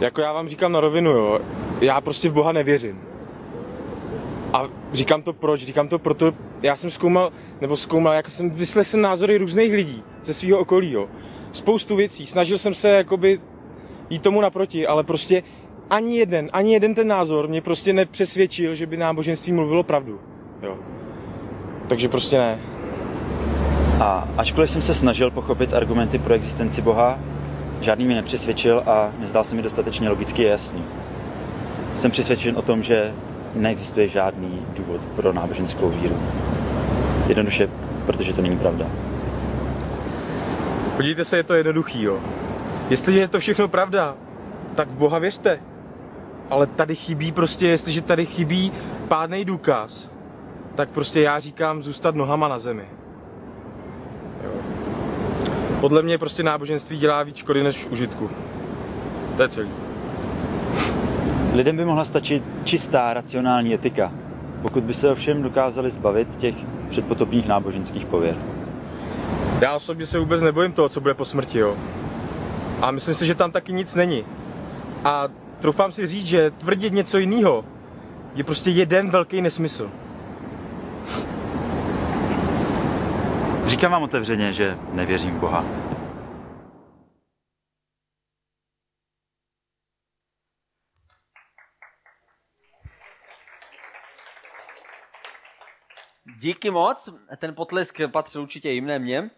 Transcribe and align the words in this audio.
Jako 0.00 0.20
já 0.20 0.32
vám 0.32 0.48
říkám 0.48 0.72
na 0.72 0.80
rovinu, 0.80 1.10
jo. 1.10 1.38
Já 1.80 2.00
prostě 2.00 2.28
v 2.28 2.32
Boha 2.32 2.52
nevěřím. 2.52 3.00
A 4.52 4.64
říkám 4.92 5.22
to 5.22 5.32
proč? 5.32 5.64
Říkám 5.64 5.88
to 5.88 5.98
proto, 5.98 6.32
já 6.62 6.76
jsem 6.76 6.90
zkoumal, 6.90 7.32
nebo 7.60 7.76
zkoumal, 7.76 8.12
jako 8.14 8.30
jsem 8.30 8.50
vyslech 8.50 8.86
jsem 8.86 9.00
názory 9.00 9.38
různých 9.38 9.72
lidí 9.72 10.02
ze 10.24 10.34
svého 10.34 10.58
okolí, 10.58 10.92
jo. 10.92 11.08
Spoustu 11.52 11.96
věcí. 11.96 12.26
Snažil 12.26 12.58
jsem 12.58 12.74
se 12.74 12.88
jakoby 12.88 13.40
jít 14.10 14.22
tomu 14.22 14.40
naproti, 14.40 14.86
ale 14.86 15.04
prostě 15.04 15.42
ani 15.90 16.18
jeden, 16.18 16.48
ani 16.52 16.72
jeden 16.72 16.94
ten 16.94 17.08
názor 17.08 17.48
mě 17.48 17.60
prostě 17.60 17.92
nepřesvědčil, 17.92 18.74
že 18.74 18.86
by 18.86 18.96
náboženství 18.96 19.52
mluvilo 19.52 19.82
pravdu. 19.82 20.20
Jo. 20.62 20.76
Takže 21.88 22.08
prostě 22.08 22.38
ne. 22.38 22.60
A 24.00 24.28
ačkoliv 24.36 24.70
jsem 24.70 24.82
se 24.82 24.94
snažil 24.94 25.30
pochopit 25.30 25.74
argumenty 25.74 26.18
pro 26.18 26.34
existenci 26.34 26.82
Boha, 26.82 27.18
žádný 27.80 28.06
mi 28.06 28.14
nepřesvědčil 28.14 28.82
a 28.86 29.12
nezdál 29.18 29.44
se 29.44 29.54
mi 29.54 29.62
dostatečně 29.62 30.08
logicky 30.08 30.42
jasný. 30.42 30.84
Jsem 31.94 32.10
přesvědčen 32.10 32.56
o 32.56 32.62
tom, 32.62 32.82
že 32.82 33.14
neexistuje 33.54 34.08
žádný 34.08 34.66
důvod 34.76 35.00
pro 35.06 35.32
náboženskou 35.32 35.88
víru. 35.88 36.16
Jednoduše, 37.26 37.68
protože 38.06 38.32
to 38.32 38.42
není 38.42 38.58
pravda. 38.58 38.86
Podívejte 40.96 41.24
se, 41.24 41.36
je 41.36 41.42
to 41.42 41.54
jednoduchý, 41.54 42.02
jo. 42.02 42.20
Jestliže 42.90 43.20
je 43.20 43.28
to 43.28 43.38
všechno 43.38 43.68
pravda, 43.68 44.14
tak 44.74 44.88
v 44.88 44.94
Boha 44.94 45.18
věřte. 45.18 45.60
Ale 46.50 46.66
tady 46.66 46.96
chybí 46.96 47.32
prostě, 47.32 47.68
jestliže 47.68 48.02
tady 48.02 48.26
chybí 48.26 48.72
pádný 49.08 49.44
důkaz, 49.44 50.10
tak 50.74 50.88
prostě 50.88 51.20
já 51.20 51.38
říkám 51.38 51.82
zůstat 51.82 52.14
nohama 52.14 52.48
na 52.48 52.58
zemi. 52.58 52.88
Jo. 54.44 54.75
Podle 55.86 56.02
mě 56.02 56.18
prostě 56.18 56.42
náboženství 56.42 56.98
dělá 56.98 57.22
víc 57.22 57.36
škody 57.36 57.62
než 57.62 57.86
užitku. 57.86 58.30
To 59.36 59.42
je 59.42 59.48
celý. 59.48 59.68
Lidem 61.54 61.76
by 61.76 61.84
mohla 61.84 62.04
stačit 62.04 62.42
čistá 62.64 63.14
racionální 63.14 63.74
etika, 63.74 64.12
pokud 64.62 64.84
by 64.84 64.94
se 64.94 65.10
ovšem 65.10 65.42
dokázali 65.42 65.90
zbavit 65.90 66.36
těch 66.36 66.54
předpotopních 66.90 67.48
náboženských 67.48 68.06
pověr. 68.06 68.36
Já 69.60 69.76
osobně 69.76 70.06
se 70.06 70.18
vůbec 70.18 70.42
nebojím 70.42 70.72
toho, 70.72 70.88
co 70.88 71.00
bude 71.00 71.14
po 71.14 71.24
smrti, 71.24 71.58
jo. 71.58 71.76
A 72.82 72.90
myslím 72.90 73.14
si, 73.14 73.26
že 73.26 73.34
tam 73.34 73.52
taky 73.52 73.72
nic 73.72 73.94
není. 73.94 74.24
A 75.04 75.28
troufám 75.60 75.92
si 75.92 76.06
říct, 76.06 76.26
že 76.26 76.50
tvrdit 76.50 76.92
něco 76.92 77.18
jiného 77.18 77.64
je 78.34 78.44
prostě 78.44 78.70
jeden 78.70 79.10
velký 79.10 79.42
nesmysl. 79.42 79.90
Říkám 83.66 83.92
vám 83.92 84.02
otevřeně, 84.02 84.52
že 84.52 84.78
nevěřím 84.92 85.36
v 85.36 85.40
Boha. 85.40 85.64
Díky 96.38 96.70
moc, 96.70 97.08
ten 97.36 97.54
potlesk 97.54 98.00
patřil 98.12 98.42
určitě 98.42 98.70
jim, 98.70 98.86
ne 98.86 98.98
mně. 98.98 99.30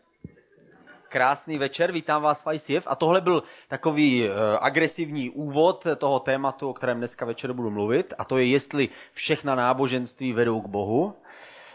Krásný 1.09 1.59
večer, 1.59 1.93
vítám 1.93 2.23
vás 2.23 2.45
v 2.45 2.53
ICF 2.53 2.87
a 2.87 2.95
tohle 2.95 3.21
byl 3.21 3.43
takový 3.69 4.29
uh, 4.29 4.35
agresivní 4.61 5.31
úvod 5.31 5.87
toho 5.99 6.21
tématu, 6.21 6.69
o 6.71 6.73
kterém 6.73 6.99
dneska 6.99 7.25
večer 7.25 7.53
budu 7.53 7.71
mluvit 7.71 8.15
a 8.19 8.25
to 8.25 8.39
je, 8.39 8.47
jestli 8.47 8.89
všechna 9.13 9.55
náboženství 9.55 10.33
vedou 10.33 10.61
k 10.61 10.67
Bohu. 10.67 11.15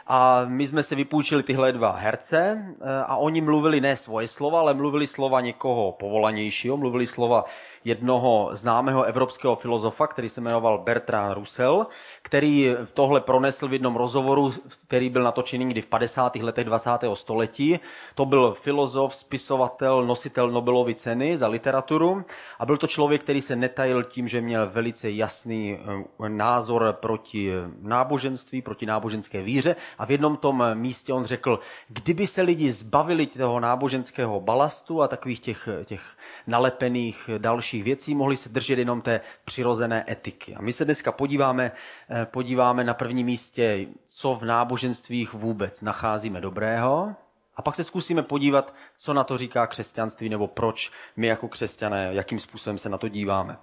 A 0.07 0.45
my 0.45 0.67
jsme 0.67 0.83
si 0.83 0.95
vypůjčili 0.95 1.43
tyhle 1.43 1.71
dva 1.71 1.91
herce 1.91 2.65
eh, 2.81 3.03
a 3.07 3.15
oni 3.15 3.41
mluvili 3.41 3.81
ne 3.81 3.95
svoje 3.95 4.27
slova, 4.27 4.59
ale 4.59 4.73
mluvili 4.73 5.07
slova 5.07 5.41
někoho 5.41 5.91
povolanějšího, 5.91 6.77
mluvili 6.77 7.07
slova 7.07 7.45
jednoho 7.85 8.49
známého 8.51 9.03
evropského 9.03 9.55
filozofa, 9.55 10.07
který 10.07 10.29
se 10.29 10.41
jmenoval 10.41 10.77
Bertrand 10.77 11.33
Russell, 11.33 11.87
který 12.21 12.75
tohle 12.93 13.21
pronesl 13.21 13.67
v 13.67 13.73
jednom 13.73 13.95
rozhovoru, 13.95 14.51
který 14.87 15.09
byl 15.09 15.23
natočený 15.23 15.65
někdy 15.65 15.81
v 15.81 15.85
50. 15.85 16.35
letech 16.35 16.65
20. 16.65 16.89
století. 17.13 17.79
To 18.15 18.25
byl 18.25 18.53
filozof, 18.61 19.15
spisovatel, 19.15 20.05
nositel 20.05 20.51
Nobelovy 20.51 20.95
ceny 20.95 21.37
za 21.37 21.47
literaturu 21.47 22.25
a 22.59 22.65
byl 22.65 22.77
to 22.77 22.87
člověk, 22.87 23.23
který 23.23 23.41
se 23.41 23.55
netajil 23.55 24.03
tím, 24.03 24.27
že 24.27 24.41
měl 24.41 24.69
velice 24.69 25.11
jasný 25.11 25.77
eh, 26.25 26.29
názor 26.29 26.97
proti 26.99 27.51
náboženství, 27.81 28.61
proti 28.61 28.85
náboženské 28.85 29.41
víře 29.41 29.75
a 29.97 30.05
v 30.05 30.11
jednom 30.11 30.37
tom 30.37 30.63
místě 30.73 31.13
on 31.13 31.25
řekl, 31.25 31.59
kdyby 31.87 32.27
se 32.27 32.41
lidi 32.41 32.71
zbavili 32.71 33.25
toho 33.27 33.59
náboženského 33.59 34.39
balastu 34.39 35.01
a 35.01 35.07
takových 35.07 35.39
těch, 35.39 35.69
těch 35.85 36.17
nalepených 36.47 37.29
dalších 37.37 37.72
věcí, 37.81 38.15
mohli 38.15 38.37
se 38.37 38.49
držet 38.49 38.79
jenom 38.79 39.01
té 39.01 39.21
přirozené 39.45 40.05
etiky. 40.09 40.55
A 40.55 40.61
my 40.61 40.73
se 40.73 40.85
dneska 40.85 41.11
podíváme, 41.11 41.71
eh, 42.09 42.25
podíváme 42.25 42.83
na 42.83 42.93
prvním 42.93 43.25
místě, 43.25 43.87
co 44.05 44.35
v 44.35 44.45
náboženstvích 44.45 45.33
vůbec 45.33 45.81
nacházíme 45.81 46.41
dobrého, 46.41 47.15
a 47.55 47.61
pak 47.61 47.75
se 47.75 47.83
zkusíme 47.83 48.23
podívat, 48.23 48.73
co 48.97 49.13
na 49.13 49.23
to 49.23 49.37
říká 49.37 49.67
křesťanství, 49.67 50.29
nebo 50.29 50.47
proč 50.47 50.91
my 51.15 51.27
jako 51.27 51.47
křesťané, 51.47 52.09
jakým 52.11 52.39
způsobem 52.39 52.77
se 52.77 52.89
na 52.89 52.97
to 52.97 53.07
díváme. 53.07 53.57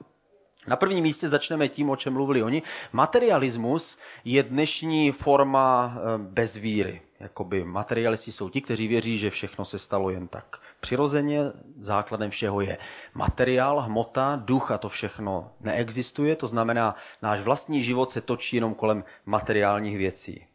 Na 0.67 0.77
prvním 0.77 1.03
místě 1.03 1.29
začneme 1.29 1.69
tím, 1.69 1.91
o 1.91 1.97
čem 1.97 2.13
mluvili 2.13 2.43
oni. 2.43 2.63
Materialismus 2.93 3.99
je 4.25 4.43
dnešní 4.43 5.13
forma 5.13 5.95
eh, 5.97 6.19
bez 6.19 6.57
víry. 6.57 7.03
Jakoby 7.21 7.65
materialisti 7.65 8.33
jsou 8.33 8.49
ti, 8.49 8.61
kteří 8.61 8.89
věří, 8.89 9.19
že 9.19 9.31
všechno 9.31 9.65
se 9.65 9.79
stalo 9.79 10.11
jen 10.11 10.29
tak. 10.29 10.61
Přirozeně 10.81 11.41
základem 11.81 12.31
všeho 12.31 12.61
je 12.61 12.79
materiál, 13.15 13.81
hmota, 13.81 14.43
duch 14.45 14.71
a 14.71 14.79
to 14.79 14.89
všechno 14.89 15.51
neexistuje. 15.61 16.37
To 16.37 16.47
znamená, 16.47 16.97
náš 17.23 17.41
vlastní 17.41 17.83
život 17.83 18.11
se 18.11 18.21
točí 18.21 18.57
jenom 18.57 18.75
kolem 18.75 19.05
materiálních 19.27 19.99
věcí. 19.99 20.47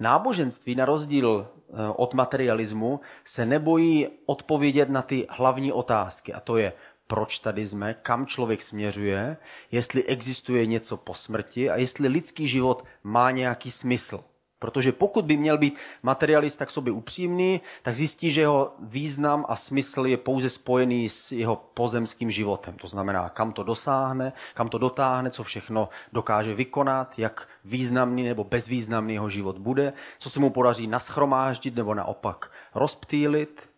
Náboženství, 0.00 0.74
na 0.74 0.84
rozdíl 0.84 1.46
eh, 1.46 1.72
od 1.96 2.14
materialismu, 2.14 3.00
se 3.24 3.46
nebojí 3.46 4.08
odpovědět 4.26 4.90
na 4.90 5.02
ty 5.02 5.26
hlavní 5.30 5.72
otázky. 5.72 6.32
A 6.32 6.40
to 6.40 6.56
je, 6.56 6.72
proč 7.06 7.38
tady 7.38 7.66
jsme, 7.66 7.94
kam 7.94 8.26
člověk 8.26 8.62
směřuje, 8.62 9.36
jestli 9.70 10.04
existuje 10.04 10.66
něco 10.66 10.96
po 10.96 11.14
smrti 11.14 11.70
a 11.70 11.76
jestli 11.76 12.08
lidský 12.08 12.48
život 12.48 12.84
má 13.02 13.30
nějaký 13.30 13.70
smysl. 13.70 14.24
Protože 14.64 14.92
pokud 14.92 15.24
by 15.24 15.36
měl 15.36 15.58
být 15.58 15.78
materialista 16.02 16.66
k 16.66 16.70
sobě 16.70 16.92
upřímný, 16.92 17.60
tak 17.82 17.94
zjistí, 17.94 18.30
že 18.30 18.40
jeho 18.40 18.74
význam 18.80 19.44
a 19.48 19.56
smysl 19.56 20.06
je 20.06 20.16
pouze 20.16 20.48
spojený 20.48 21.08
s 21.08 21.32
jeho 21.32 21.56
pozemským 21.74 22.30
životem. 22.30 22.74
To 22.80 22.88
znamená, 22.88 23.28
kam 23.28 23.52
to 23.52 23.62
dosáhne, 23.62 24.32
kam 24.54 24.68
to 24.68 24.78
dotáhne, 24.78 25.30
co 25.30 25.42
všechno 25.42 25.88
dokáže 26.12 26.54
vykonat, 26.54 27.12
jak 27.16 27.48
významný 27.64 28.22
nebo 28.22 28.44
bezvýznamný 28.44 29.14
jeho 29.14 29.28
život 29.28 29.58
bude, 29.58 29.92
co 30.18 30.30
se 30.30 30.40
mu 30.40 30.50
podaří 30.50 30.86
naschromáždit 30.86 31.76
nebo 31.76 31.94
naopak 31.94 32.50
rozptýlit. 32.74 33.68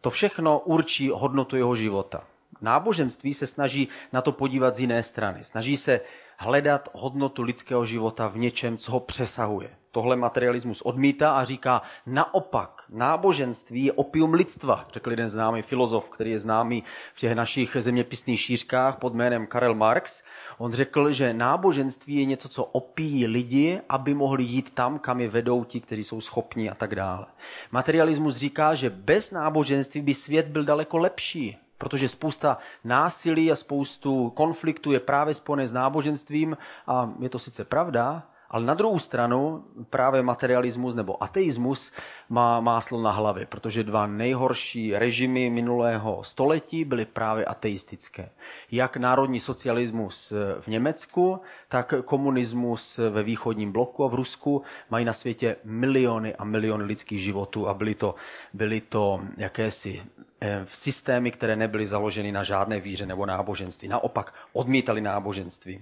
To 0.00 0.10
všechno 0.10 0.58
určí 0.58 1.10
hodnotu 1.10 1.56
jeho 1.56 1.76
života. 1.76 2.24
Náboženství 2.60 3.34
se 3.34 3.46
snaží 3.46 3.88
na 4.12 4.22
to 4.22 4.32
podívat 4.32 4.76
z 4.76 4.80
jiné 4.80 5.02
strany. 5.02 5.44
Snaží 5.44 5.76
se 5.76 6.00
hledat 6.38 6.88
hodnotu 6.92 7.42
lidského 7.42 7.86
života 7.86 8.28
v 8.28 8.36
něčem, 8.38 8.78
co 8.78 8.92
ho 8.92 9.00
přesahuje. 9.00 9.79
Tohle 9.92 10.16
materialismus 10.16 10.82
odmítá 10.82 11.32
a 11.32 11.44
říká, 11.44 11.82
naopak, 12.06 12.82
náboženství 12.88 13.84
je 13.84 13.92
opium 13.92 14.34
lidstva, 14.34 14.86
řekl 14.92 15.10
jeden 15.10 15.28
známý 15.28 15.62
filozof, 15.62 16.10
který 16.10 16.30
je 16.30 16.38
známý 16.38 16.84
v 17.14 17.18
těch 17.20 17.34
našich 17.34 17.76
zeměpisných 17.80 18.40
šířkách 18.40 18.96
pod 18.96 19.14
jménem 19.14 19.46
Karel 19.46 19.74
Marx. 19.74 20.22
On 20.58 20.72
řekl, 20.72 21.12
že 21.12 21.34
náboženství 21.34 22.16
je 22.16 22.24
něco, 22.24 22.48
co 22.48 22.64
opíjí 22.64 23.26
lidi, 23.26 23.80
aby 23.88 24.14
mohli 24.14 24.44
jít 24.44 24.74
tam, 24.74 24.98
kam 24.98 25.20
je 25.20 25.28
vedou 25.28 25.64
ti, 25.64 25.80
kteří 25.80 26.04
jsou 26.04 26.20
schopni 26.20 26.70
a 26.70 26.74
tak 26.74 26.94
dále. 26.94 27.26
Materialismus 27.70 28.36
říká, 28.36 28.74
že 28.74 28.90
bez 28.90 29.30
náboženství 29.30 30.00
by 30.00 30.14
svět 30.14 30.46
byl 30.46 30.64
daleko 30.64 30.98
lepší, 30.98 31.56
protože 31.78 32.08
spousta 32.08 32.58
násilí 32.84 33.52
a 33.52 33.56
spoustu 33.56 34.30
konfliktů 34.30 34.92
je 34.92 35.00
právě 35.00 35.34
spojené 35.34 35.68
s 35.68 35.72
náboženstvím 35.72 36.56
a 36.86 37.10
je 37.20 37.28
to 37.28 37.38
sice 37.38 37.64
pravda, 37.64 38.29
ale 38.50 38.64
na 38.64 38.74
druhou 38.74 38.98
stranu 38.98 39.64
právě 39.90 40.22
materialismus 40.22 40.94
nebo 40.94 41.22
ateismus 41.22 41.92
má 42.28 42.60
máslo 42.60 43.02
na 43.02 43.10
hlavě, 43.10 43.46
protože 43.46 43.84
dva 43.84 44.06
nejhorší 44.06 44.94
režimy 44.98 45.50
minulého 45.50 46.24
století 46.24 46.84
byly 46.84 47.04
právě 47.04 47.44
ateistické. 47.44 48.30
Jak 48.70 48.96
národní 48.96 49.40
socialismus 49.40 50.32
v 50.60 50.66
Německu, 50.66 51.40
tak 51.68 51.94
komunismus 52.04 52.98
ve 52.98 53.22
východním 53.22 53.72
bloku 53.72 54.04
a 54.04 54.08
v 54.08 54.14
Rusku 54.14 54.62
mají 54.90 55.04
na 55.04 55.12
světě 55.12 55.56
miliony 55.64 56.34
a 56.34 56.44
miliony 56.44 56.84
lidských 56.84 57.20
životů 57.20 57.68
a 57.68 57.74
byly 57.74 57.94
to, 57.94 58.14
byly 58.52 58.80
to 58.80 59.20
jakési 59.36 60.02
eh, 60.40 60.66
systémy, 60.72 61.30
které 61.30 61.56
nebyly 61.56 61.86
založeny 61.86 62.32
na 62.32 62.42
žádné 62.42 62.80
víře 62.80 63.06
nebo 63.06 63.26
náboženství. 63.26 63.88
Naopak 63.88 64.34
odmítali 64.52 65.00
náboženství. 65.00 65.80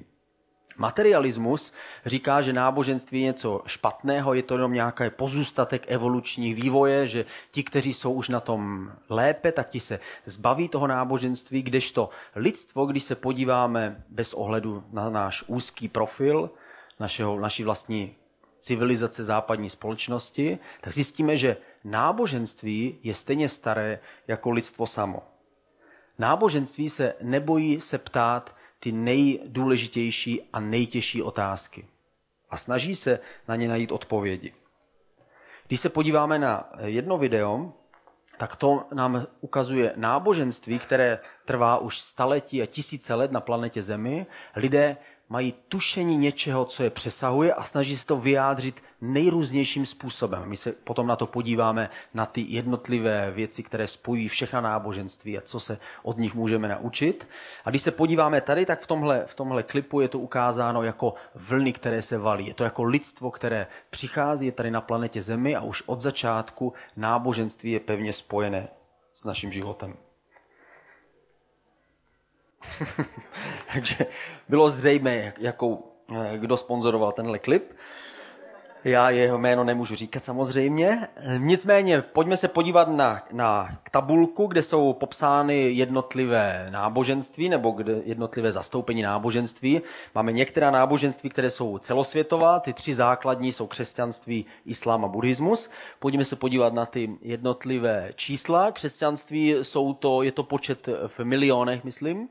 Materialismus 0.79 1.73
říká, 2.07 2.43
že 2.43 2.53
náboženství 2.53 3.21
je 3.21 3.27
něco 3.27 3.63
špatného, 3.67 4.35
je 4.35 4.43
to 4.43 4.55
jenom 4.55 4.73
nějaký 4.73 5.05
pozůstatek 5.11 5.85
evolučních 5.87 6.55
vývoje, 6.55 7.09
že 7.09 7.25
ti, 7.51 7.63
kteří 7.63 7.93
jsou 7.93 8.13
už 8.13 8.29
na 8.29 8.41
tom 8.41 8.93
lépe, 9.09 9.53
tak 9.53 9.69
ti 9.69 9.81
se 9.81 10.01
zbaví 10.25 10.69
toho 10.69 10.87
náboženství, 10.87 11.63
kdežto 11.63 12.11
lidstvo, 12.35 12.87
když 12.87 13.03
se 13.03 13.15
podíváme 13.15 14.05
bez 14.09 14.35
ohledu 14.35 14.85
na 14.93 15.11
náš 15.11 15.45
úzký 15.47 15.89
profil, 15.89 16.51
našeho, 17.01 17.41
naší 17.41 17.65
vlastní 17.65 18.15
civilizace 18.61 19.25
západní 19.25 19.71
společnosti, 19.71 20.59
tak 20.81 20.93
zjistíme, 20.93 21.37
že 21.37 21.57
náboženství 21.85 22.99
je 23.03 23.15
stejně 23.15 23.49
staré 23.49 23.99
jako 24.29 24.51
lidstvo 24.51 24.87
samo. 24.87 25.23
Náboženství 26.19 26.89
se 26.89 27.15
nebojí 27.23 27.81
se 27.81 27.99
ptát 27.99 28.58
ty 28.79 28.93
nejdůležitější 28.93 30.43
a 30.53 30.61
nejtěžší 30.61 31.23
otázky 31.23 31.87
a 32.51 32.57
snaží 32.57 32.95
se 32.95 33.21
na 33.49 33.57
ně 33.57 33.69
najít 33.69 33.93
odpovědi. 33.93 34.55
Když 35.67 35.81
se 35.81 35.89
podíváme 35.89 36.39
na 36.39 36.71
jedno 36.85 37.19
video, 37.19 37.73
tak 38.39 38.57
to 38.57 38.85
nám 38.95 39.27
ukazuje 39.41 39.93
náboženství, 39.97 40.79
které 40.79 41.19
trvá 41.45 41.79
už 41.79 41.99
staletí 42.01 42.63
a 42.63 42.67
tisíce 42.67 43.15
let 43.15 43.33
na 43.33 43.41
planetě 43.41 43.83
Zemi. 43.83 44.27
Lidé 44.57 44.97
mají 45.29 45.55
tušení 45.69 46.17
něčeho, 46.17 46.65
co 46.65 46.83
je 46.83 46.91
přesahuje 46.91 47.55
a 47.55 47.63
snaží 47.65 47.97
se 47.97 48.07
to 48.07 48.17
vyjádřit 48.17 48.83
nejrůznějším 49.01 49.87
způsobem. 49.87 50.43
My 50.47 50.57
se 50.57 50.73
potom 50.73 51.07
na 51.07 51.17
to 51.17 51.27
podíváme, 51.27 51.91
na 52.15 52.27
ty 52.27 52.47
jednotlivé 52.49 53.31
věci, 53.31 53.63
které 53.63 53.87
spojují 53.87 54.29
všechna 54.29 54.61
náboženství 54.61 55.39
a 55.39 55.41
co 55.41 55.61
se 55.61 55.79
od 56.03 56.19
nich 56.19 56.35
můžeme 56.35 56.69
naučit. 56.69 57.29
A 57.65 57.71
když 57.71 57.83
se 57.83 57.91
podíváme 57.91 58.41
tady, 58.41 58.67
tak 58.67 58.83
v 58.83 58.87
tomhle, 58.87 59.27
v 59.27 59.35
tomhle 59.35 59.63
klipu 59.63 60.01
je 60.01 60.09
to 60.09 60.19
ukázáno 60.19 60.83
jako 60.83 61.15
vlny, 61.35 61.73
které 61.73 62.03
se 62.03 62.19
valí. 62.19 62.47
Je 62.47 62.55
to 62.55 62.65
jako 62.65 62.83
lidstvo, 62.83 63.31
které 63.31 63.67
přichází 63.91 64.53
tady 64.53 64.71
na 64.71 64.81
planetě 64.81 65.23
Zemi 65.23 65.57
a 65.57 65.63
už 65.63 65.83
od 65.87 66.01
začátku 66.01 66.73
náboženství 66.97 67.73
je 67.73 67.81
pevně 67.81 68.13
spojené 68.13 68.69
s 69.15 69.25
naším 69.25 69.53
životem. 69.53 69.97
Takže 73.73 74.07
bylo 74.49 74.71
zřejmé, 74.71 75.33
jakou, 75.39 75.93
eh, 76.15 76.39
kdo 76.39 76.57
sponzoroval 76.57 77.13
tenhle 77.13 77.39
klip. 77.39 77.73
Já 78.89 79.11
jeho 79.11 79.39
jméno 79.39 79.65
nemůžu 79.65 79.95
říkat 79.95 80.25
samozřejmě. 80.25 81.09
Nicméně 81.39 82.03
pojďme 82.03 82.37
se 82.37 82.49
podívat 82.49 82.89
na, 82.89 83.23
na 83.33 83.69
tabulku, 83.91 84.47
kde 84.47 84.63
jsou 84.63 84.93
popsány 84.93 85.73
jednotlivé 85.73 86.67
náboženství 86.71 87.49
nebo 87.49 87.71
kde 87.71 87.93
jednotlivé 88.05 88.53
zastoupení 88.53 89.03
náboženství. 89.03 89.81
Máme 90.15 90.33
některá 90.33 90.71
náboženství, 90.71 91.31
které 91.31 91.51
jsou 91.51 91.79
celosvětová, 91.79 92.61
ty 92.61 92.73
tři 92.73 92.95
základní 92.95 93.53
jsou 93.53 93.67
křesťanství, 93.67 94.47
islám 94.67 95.05
a 95.05 95.09
buddhismus. 95.09 95.71
Pojďme 95.99 96.25
se 96.25 96.37
podívat 96.37 96.73
na 96.75 96.87
ty 96.87 97.11
jednotlivé 97.23 98.11
čísla. 98.15 98.73
Křesťanství 98.73 99.55
jsou 99.63 99.95
to, 99.95 100.23
je 100.23 100.33
to 100.33 100.43
počet 100.43 100.89
v 101.07 101.25
milionech, 101.25 101.85
myslím, 101.85 102.29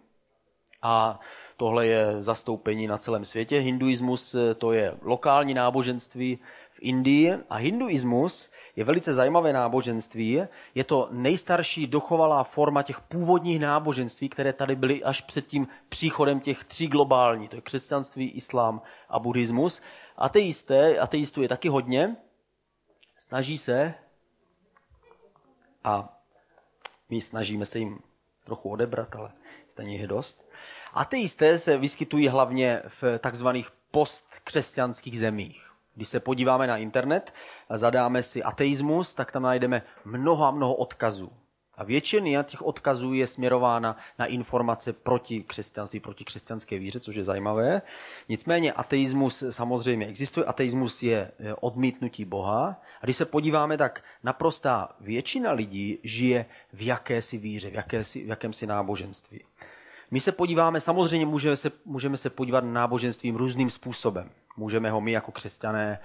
a 0.81 1.19
tohle 1.57 1.88
je 1.88 2.24
zastoupení 2.24 2.88
na 2.88 2.98
celém 2.98 3.25
světě. 3.25 3.59
Hinduismus 3.59 4.36
eh, 4.36 4.54
to 4.56 4.71
je 4.71 4.98
lokální 5.01 5.54
náboženství 5.54 6.39
v 6.71 6.80
Indii 6.81 7.33
a 7.50 7.56
hinduismus 7.56 8.50
je 8.75 8.83
velice 8.83 9.13
zajímavé 9.13 9.54
náboženství. 9.54 10.42
Je 10.75 10.83
to 10.83 11.07
nejstarší 11.12 11.88
dochovalá 11.88 12.44
forma 12.44 12.83
těch 12.83 13.01
původních 13.01 13.59
náboženství, 13.59 14.30
které 14.30 14.54
tady 14.54 14.75
byly 14.75 15.04
až 15.04 15.21
před 15.21 15.48
tím 15.48 15.68
příchodem 15.89 16.39
těch 16.39 16.63
tří 16.63 16.88
globální, 16.88 17.48
to 17.48 17.56
je 17.56 17.62
křesťanství, 17.62 18.30
islám 18.30 18.81
a 19.09 19.19
buddhismus. 19.19 19.81
Ateisté, 20.18 21.00
ateistů 21.00 21.42
je 21.42 21.50
taky 21.50 21.69
hodně, 21.69 22.15
snaží 23.18 23.57
se 23.57 23.94
a 25.83 26.18
my 27.09 27.21
snažíme 27.21 27.65
se 27.65 27.80
jim 27.80 28.00
trochu 28.45 28.69
odebrat, 28.69 29.15
ale 29.15 29.31
stejně 29.68 29.98
je 29.98 30.07
dost. 30.07 30.47
Ateisté 30.94 31.57
se 31.57 31.78
vyskytují 31.78 32.28
hlavně 32.28 32.81
v 33.01 33.19
takzvaných 33.19 33.68
postkřesťanských 33.92 35.19
zemích. 35.19 35.72
Když 35.95 36.07
se 36.07 36.19
podíváme 36.19 36.68
na 36.68 36.78
internet 36.78 37.34
a 37.69 37.78
zadáme 37.78 38.24
si 38.24 38.44
ateismus, 38.44 39.16
tak 39.16 39.31
tam 39.31 39.44
najdeme 39.44 39.81
mnoho 40.06 40.45
a 40.45 40.51
mnoho 40.51 40.75
odkazů. 40.75 41.31
A 41.78 41.84
většina 41.84 42.44
těch 42.44 42.62
odkazů 42.62 43.13
je 43.13 43.28
směrována 43.28 43.98
na 44.19 44.25
informace 44.25 44.94
proti 44.94 45.44
křesťanství, 45.44 46.00
proti 46.00 46.25
křesťanské 46.25 46.80
víře, 46.80 47.00
což 47.00 47.16
je 47.16 47.24
zajímavé. 47.24 47.81
Nicméně 48.30 48.74
ateismus 48.74 49.44
samozřejmě 49.50 50.06
existuje. 50.07 50.45
Ateismus 50.45 51.04
je 51.04 51.31
odmítnutí 51.60 52.25
Boha. 52.25 52.81
A 53.01 53.06
když 53.06 53.16
se 53.16 53.25
podíváme, 53.25 53.78
tak 53.78 54.04
naprostá 54.24 54.95
většina 55.00 55.51
lidí 55.51 56.00
žije 56.04 56.45
v 56.74 56.86
jakési 56.86 57.38
víře, 57.38 57.69
v, 57.69 57.74
jakési, 57.74 58.24
v 58.24 58.28
jakémsi 58.28 58.68
náboženství. 58.68 59.44
My 60.12 60.19
se 60.19 60.31
podíváme, 60.31 60.81
samozřejmě 60.81 61.25
můžeme 61.25 61.56
se, 61.56 61.71
můžeme 61.86 62.18
se 62.18 62.30
podívat 62.30 62.63
na 62.63 62.71
náboženstvím 62.71 63.36
různým 63.36 63.69
způsobem. 63.69 64.30
Můžeme 64.57 64.92
ho 64.92 65.01
my 65.01 65.12
jako 65.12 65.31
křesťané 65.31 66.00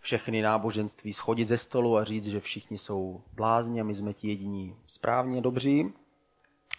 všechny 0.00 0.42
náboženství 0.42 1.12
schodit 1.12 1.48
ze 1.48 1.58
stolu 1.58 1.96
a 1.96 2.04
říct, 2.04 2.26
že 2.26 2.40
všichni 2.40 2.78
jsou 2.78 3.22
blázni 3.32 3.80
a 3.80 3.84
my 3.84 3.94
jsme 3.94 4.12
ti 4.12 4.28
jediní 4.28 4.76
správně 4.86 5.40
dobří, 5.40 5.92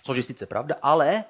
což 0.04 0.18
je 0.18 0.24
sice 0.24 0.46
pravda, 0.46 0.76
ale 0.82 1.24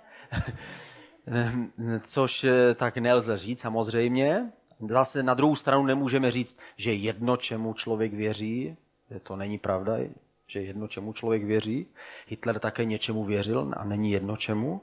což 2.03 2.45
tak 2.75 2.97
nelze 2.97 3.37
říct 3.37 3.61
samozřejmě. 3.61 4.51
Zase 4.89 5.23
na 5.23 5.33
druhou 5.33 5.55
stranu 5.55 5.85
nemůžeme 5.85 6.31
říct, 6.31 6.57
že 6.77 6.93
jedno, 6.93 7.37
čemu 7.37 7.73
člověk 7.73 8.13
věří, 8.13 8.77
že 9.11 9.19
to 9.19 9.35
není 9.35 9.57
pravda, 9.57 9.93
že 10.47 10.61
jedno, 10.61 10.87
čemu 10.87 11.13
člověk 11.13 11.43
věří. 11.43 11.87
Hitler 12.27 12.59
také 12.59 12.85
něčemu 12.85 13.23
věřil 13.23 13.71
a 13.77 13.83
není 13.83 14.11
jedno 14.11 14.37
čemu. 14.37 14.81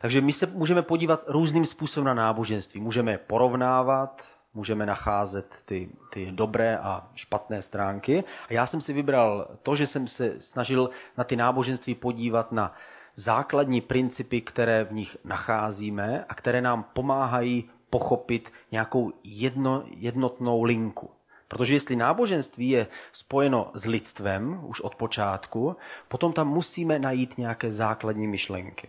Takže 0.00 0.20
my 0.20 0.32
se 0.32 0.46
můžeme 0.46 0.82
podívat 0.82 1.24
různým 1.26 1.66
způsobem 1.66 2.06
na 2.06 2.14
náboženství. 2.14 2.80
Můžeme 2.80 3.10
je 3.10 3.18
porovnávat, 3.18 4.24
můžeme 4.54 4.86
nacházet 4.86 5.54
ty, 5.64 5.88
ty 6.10 6.32
dobré 6.32 6.78
a 6.78 7.10
špatné 7.14 7.62
stránky. 7.62 8.24
A 8.48 8.52
já 8.52 8.66
jsem 8.66 8.80
si 8.80 8.92
vybral 8.92 9.48
to, 9.62 9.76
že 9.76 9.86
jsem 9.86 10.08
se 10.08 10.34
snažil 10.38 10.90
na 11.16 11.24
ty 11.24 11.36
náboženství 11.36 11.94
podívat 11.94 12.52
na 12.52 12.74
základní 13.14 13.80
principy, 13.80 14.40
které 14.40 14.84
v 14.84 14.92
nich 14.92 15.16
nacházíme 15.24 16.24
a 16.28 16.34
které 16.34 16.60
nám 16.60 16.84
pomáhají 16.92 17.70
pochopit 17.90 18.52
nějakou 18.72 19.12
jedno, 19.24 19.82
jednotnou 19.86 20.62
linku. 20.62 21.10
Protože 21.48 21.74
jestli 21.74 21.96
náboženství 21.96 22.70
je 22.70 22.86
spojeno 23.12 23.70
s 23.74 23.86
lidstvem 23.86 24.60
už 24.62 24.80
od 24.80 24.94
počátku, 24.94 25.76
potom 26.08 26.32
tam 26.32 26.48
musíme 26.48 26.98
najít 26.98 27.38
nějaké 27.38 27.72
základní 27.72 28.26
myšlenky. 28.26 28.88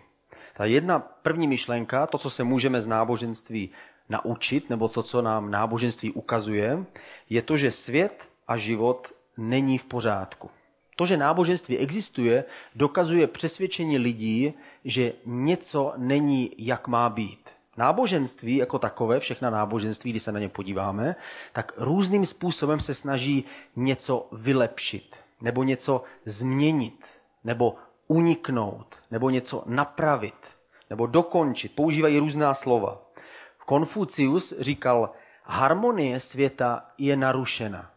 Ta 0.59 0.65
jedna 0.65 0.99
první 0.99 1.47
myšlenka, 1.47 2.07
to, 2.07 2.17
co 2.17 2.29
se 2.29 2.43
můžeme 2.43 2.81
z 2.81 2.87
náboženství 2.87 3.69
naučit, 4.09 4.69
nebo 4.69 4.87
to, 4.87 5.03
co 5.03 5.21
nám 5.21 5.51
náboženství 5.51 6.11
ukazuje, 6.11 6.85
je 7.29 7.41
to, 7.41 7.57
že 7.57 7.71
svět 7.71 8.29
a 8.47 8.57
život 8.57 9.13
není 9.37 9.77
v 9.77 9.85
pořádku. 9.85 10.49
To, 10.95 11.05
že 11.05 11.17
náboženství 11.17 11.77
existuje, 11.77 12.43
dokazuje 12.75 13.27
přesvědčení 13.27 13.97
lidí, 13.97 14.53
že 14.85 15.13
něco 15.25 15.93
není, 15.97 16.51
jak 16.57 16.87
má 16.87 17.09
být. 17.09 17.49
Náboženství 17.77 18.55
jako 18.55 18.79
takové, 18.79 19.19
všechna 19.19 19.49
náboženství, 19.49 20.11
když 20.11 20.23
se 20.23 20.31
na 20.31 20.39
ně 20.39 20.49
podíváme, 20.49 21.15
tak 21.53 21.71
různým 21.77 22.25
způsobem 22.25 22.79
se 22.79 22.93
snaží 22.93 23.45
něco 23.75 24.27
vylepšit, 24.31 25.15
nebo 25.41 25.63
něco 25.63 26.03
změnit, 26.25 27.05
nebo 27.43 27.75
uniknout, 28.09 28.95
nebo 29.11 29.29
něco 29.29 29.63
napravit, 29.65 30.35
nebo 30.89 31.07
dokončit. 31.07 31.75
Používají 31.75 32.19
různá 32.19 32.53
slova. 32.53 33.01
Konfucius 33.65 34.53
říkal, 34.59 35.11
harmonie 35.43 36.19
světa 36.19 36.85
je 36.97 37.17
narušena. 37.17 37.91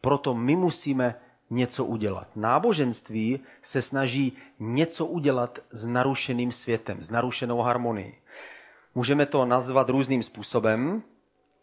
Proto 0.00 0.34
my 0.34 0.56
musíme 0.56 1.14
něco 1.50 1.84
udělat. 1.84 2.28
Náboženství 2.36 3.40
se 3.62 3.82
snaží 3.82 4.36
něco 4.58 5.06
udělat 5.06 5.58
s 5.70 5.86
narušeným 5.86 6.52
světem, 6.52 7.02
s 7.02 7.10
narušenou 7.10 7.58
harmonií. 7.58 8.14
Můžeme 8.94 9.26
to 9.26 9.44
nazvat 9.46 9.88
různým 9.88 10.22
způsobem 10.22 11.02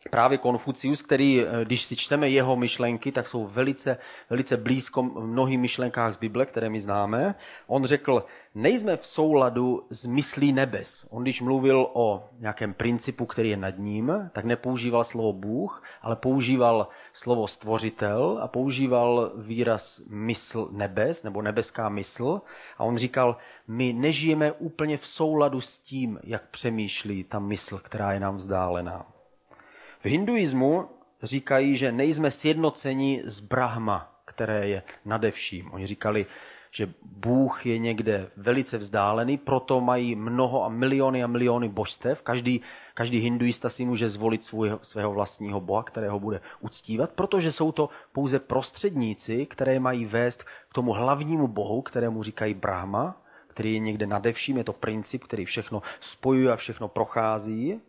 právě 0.10 0.38
Konfucius, 0.38 1.02
který, 1.02 1.42
eh, 1.42 1.66
když 1.66 1.82
si 1.82 1.96
čteme 1.96 2.30
jeho 2.30 2.56
myšlenky, 2.56 3.12
tak 3.12 3.28
jsou 3.28 3.48
velice, 3.48 3.98
velice 4.30 4.58
blízko 4.58 5.04
mnohým 5.04 5.62
myšlenkách 5.62 6.14
z 6.14 6.18
Bible, 6.18 6.46
které 6.46 6.70
my 6.70 6.80
známe. 6.80 7.36
On 7.68 7.86
řekl, 7.86 8.26
nejsme 8.56 8.98
v 8.98 9.06
souladu 9.06 9.86
s 9.90 10.06
myslí 10.06 10.54
nebes. 10.54 11.06
On 11.10 11.24
když 11.24 11.42
mluvil 11.42 11.88
o 11.94 12.30
nějakém 12.40 12.74
principu, 12.74 13.26
který 13.26 13.50
je 13.50 13.58
nad 13.58 13.78
ním, 13.78 14.30
tak 14.32 14.46
nepoužíval 14.46 15.04
slovo 15.04 15.34
Bůh, 15.34 15.84
ale 16.02 16.16
používal 16.16 16.88
slovo 17.14 17.48
stvořitel 17.48 18.40
a 18.42 18.48
používal 18.48 19.32
výraz 19.38 20.02
mysl 20.10 20.68
nebes 20.72 21.24
nebo 21.24 21.42
nebeská 21.42 21.90
mysl. 21.90 22.42
A 22.78 22.84
on 22.84 22.98
říkal, 22.98 23.38
my 23.68 23.94
nežijeme 23.94 24.52
úplně 24.52 24.98
v 24.98 25.06
souladu 25.06 25.62
s 25.62 25.80
tím, 25.80 26.20
jak 26.24 26.50
přemýšlí 26.50 27.24
ta 27.24 27.40
mysl, 27.40 27.78
která 27.78 28.14
je 28.14 28.20
nám 28.20 28.36
vzdálená. 28.36 29.21
V 30.04 30.06
hinduismu 30.06 30.90
říkají, 31.24 31.78
že 31.78 31.92
nejsme 31.92 32.32
sjednoceni 32.32 33.22
s 33.26 33.40
Brahma, 33.40 34.22
které 34.26 34.68
je 34.68 34.84
nadevším. 35.06 35.72
Oni 35.72 35.88
říkali, 35.88 36.26
že 36.72 36.94
Bůh 37.02 37.66
je 37.66 37.78
někde 37.78 38.32
velice 38.38 38.78
vzdálený, 38.78 39.38
proto 39.38 39.82
mají 39.82 40.16
mnoho 40.16 40.64
a 40.64 40.70
miliony 40.70 41.24
a 41.24 41.28
miliony 41.28 41.70
božstev. 41.70 42.22
Každý, 42.22 42.62
každý 42.94 43.20
hinduista 43.20 43.70
si 43.70 43.86
může 43.86 44.10
zvolit 44.10 44.44
svůj, 44.44 44.72
svého 44.82 45.14
vlastního 45.14 45.62
boha, 45.62 45.84
kterého 45.84 46.20
bude 46.20 46.42
uctívat, 46.60 47.12
protože 47.12 47.52
jsou 47.52 47.72
to 47.72 47.90
pouze 48.12 48.40
prostředníci, 48.40 49.46
které 49.46 49.80
mají 49.80 50.06
vést 50.06 50.44
k 50.44 50.74
tomu 50.74 50.92
hlavnímu 50.92 51.48
bohu, 51.48 51.82
kterému 51.82 52.24
říkají 52.24 52.54
Brahma, 52.54 53.22
který 53.48 53.74
je 53.74 53.80
někde 53.80 54.08
nadevším, 54.08 54.58
je 54.58 54.64
to 54.64 54.74
princip, 54.74 55.24
který 55.24 55.46
všechno 55.46 55.82
spojuje 56.00 56.52
a 56.52 56.56
všechno 56.56 56.88
prochází 56.88 57.82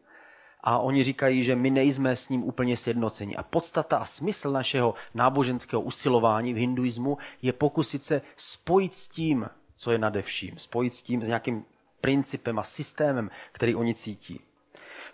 a 0.62 0.78
oni 0.78 1.04
říkají, 1.04 1.44
že 1.44 1.56
my 1.56 1.70
nejsme 1.70 2.16
s 2.16 2.28
ním 2.28 2.44
úplně 2.44 2.76
sjednoceni. 2.76 3.36
A 3.36 3.42
podstata 3.42 3.96
a 3.96 4.04
smysl 4.04 4.52
našeho 4.52 4.94
náboženského 5.14 5.82
usilování 5.82 6.54
v 6.54 6.56
hinduismu 6.56 7.18
je 7.42 7.52
pokusit 7.52 8.04
se 8.04 8.22
spojit 8.36 8.94
s 8.94 9.08
tím, 9.08 9.46
co 9.76 9.90
je 9.90 9.98
nadevším, 9.98 10.58
spojit 10.58 10.94
s 10.94 11.02
tím 11.02 11.24
s 11.24 11.26
nějakým 11.26 11.64
principem 12.00 12.58
a 12.58 12.62
systémem, 12.62 13.30
který 13.52 13.74
oni 13.74 13.94
cítí. 13.94 14.40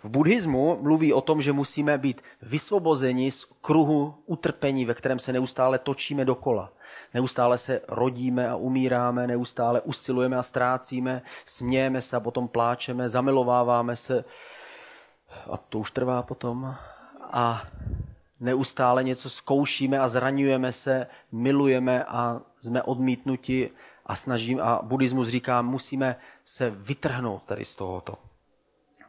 V 0.03 0.09
buddhismu 0.09 0.79
mluví 0.81 1.13
o 1.13 1.21
tom, 1.21 1.41
že 1.41 1.53
musíme 1.53 1.97
být 1.97 2.21
vysvobozeni 2.41 3.31
z 3.31 3.45
kruhu 3.61 4.15
utrpení, 4.25 4.85
ve 4.85 4.93
kterém 4.93 5.19
se 5.19 5.33
neustále 5.33 5.79
točíme 5.79 6.25
dokola. 6.25 6.73
Neustále 7.13 7.57
se 7.57 7.81
rodíme 7.87 8.49
a 8.49 8.55
umíráme, 8.55 9.27
neustále 9.27 9.81
usilujeme 9.81 10.37
a 10.37 10.43
ztrácíme, 10.43 11.21
smějeme 11.45 12.01
se 12.01 12.17
a 12.17 12.19
potom 12.19 12.47
pláčeme, 12.47 13.09
zamilováváme 13.09 13.95
se, 13.95 14.23
a 15.51 15.57
to 15.57 15.79
už 15.79 15.91
trvá 15.91 16.21
potom, 16.23 16.75
a 17.31 17.63
neustále 18.39 19.03
něco 19.03 19.29
zkoušíme 19.29 19.99
a 19.99 20.07
zraňujeme 20.07 20.71
se, 20.71 21.07
milujeme 21.31 22.03
a 22.03 22.41
jsme 22.61 22.83
odmítnuti 22.83 23.71
a 24.05 24.15
snažím 24.15 24.59
a 24.61 24.79
buddhismus 24.83 25.27
říká, 25.27 25.61
musíme 25.61 26.15
se 26.45 26.69
vytrhnout 26.69 27.43
tady 27.43 27.65
z 27.65 27.75
tohoto. 27.75 28.17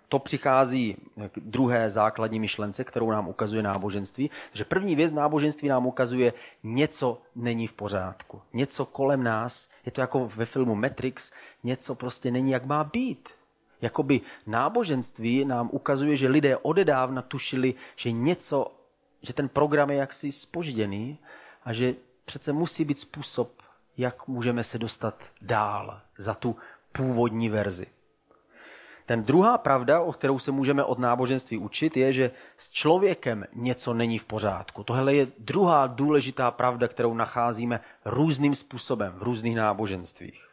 To 0.09 0.19
přichází 0.19 0.97
k 1.33 1.41
druhé 1.41 1.91
základní 1.91 2.41
myšlence, 2.41 2.85
kterou 2.85 3.11
nám 3.11 3.29
ukazuje 3.29 3.63
náboženství. 3.63 4.31
Že 4.53 4.65
první 4.65 4.97
věc 4.97 5.13
náboženství 5.13 5.69
nám 5.69 5.87
ukazuje, 5.87 6.33
něco 6.63 7.23
není 7.37 7.67
v 7.67 7.73
pořádku. 7.73 8.43
Něco 8.53 8.87
kolem 8.87 9.23
nás, 9.23 9.69
je 9.87 9.93
to 9.93 10.01
jako 10.01 10.31
ve 10.35 10.47
filmu 10.47 10.75
Matrix, 10.75 11.31
něco 11.65 11.95
prostě 11.95 12.31
není, 12.31 12.51
jak 12.51 12.65
má 12.65 12.85
být. 12.85 13.29
Jakoby 13.83 14.21
náboženství 14.47 15.45
nám 15.45 15.69
ukazuje, 15.73 16.17
že 16.17 16.29
lidé 16.29 16.57
odedávna 16.57 17.23
tušili, 17.23 17.75
že 17.97 18.13
něco, 18.13 18.67
že 19.23 19.33
ten 19.33 19.49
program 19.49 19.91
je 19.91 19.97
jaksi 19.97 20.33
spožděný 20.33 21.19
a 21.65 21.73
že 21.73 21.95
přece 22.25 22.53
musí 22.53 22.85
být 22.85 22.99
způsob, 22.99 23.63
jak 23.97 24.29
můžeme 24.29 24.65
se 24.65 24.79
dostat 24.79 25.23
dál 25.43 26.01
za 26.19 26.35
tu 26.35 26.57
původní 26.93 27.49
verzi. 27.49 27.87
Ten 29.07 29.25
druhá 29.25 29.59
pravda, 29.59 30.01
o 30.01 30.13
kterou 30.13 30.39
se 30.39 30.53
můžeme 30.53 30.85
od 30.85 30.99
náboženství 30.99 31.59
učit, 31.59 31.97
je, 31.97 32.13
že 32.13 32.31
s 32.57 32.71
člověkem 32.71 33.45
něco 33.53 33.95
není 33.95 34.19
v 34.19 34.25
pořádku. 34.25 34.85
Tohle 34.85 35.15
je 35.15 35.27
druhá 35.39 35.87
důležitá 35.87 36.51
pravda, 36.51 36.89
kterou 36.89 37.15
nacházíme 37.15 37.81
různým 38.05 38.55
způsobem 38.55 39.13
v 39.17 39.23
různých 39.23 39.57
náboženstvích 39.57 40.50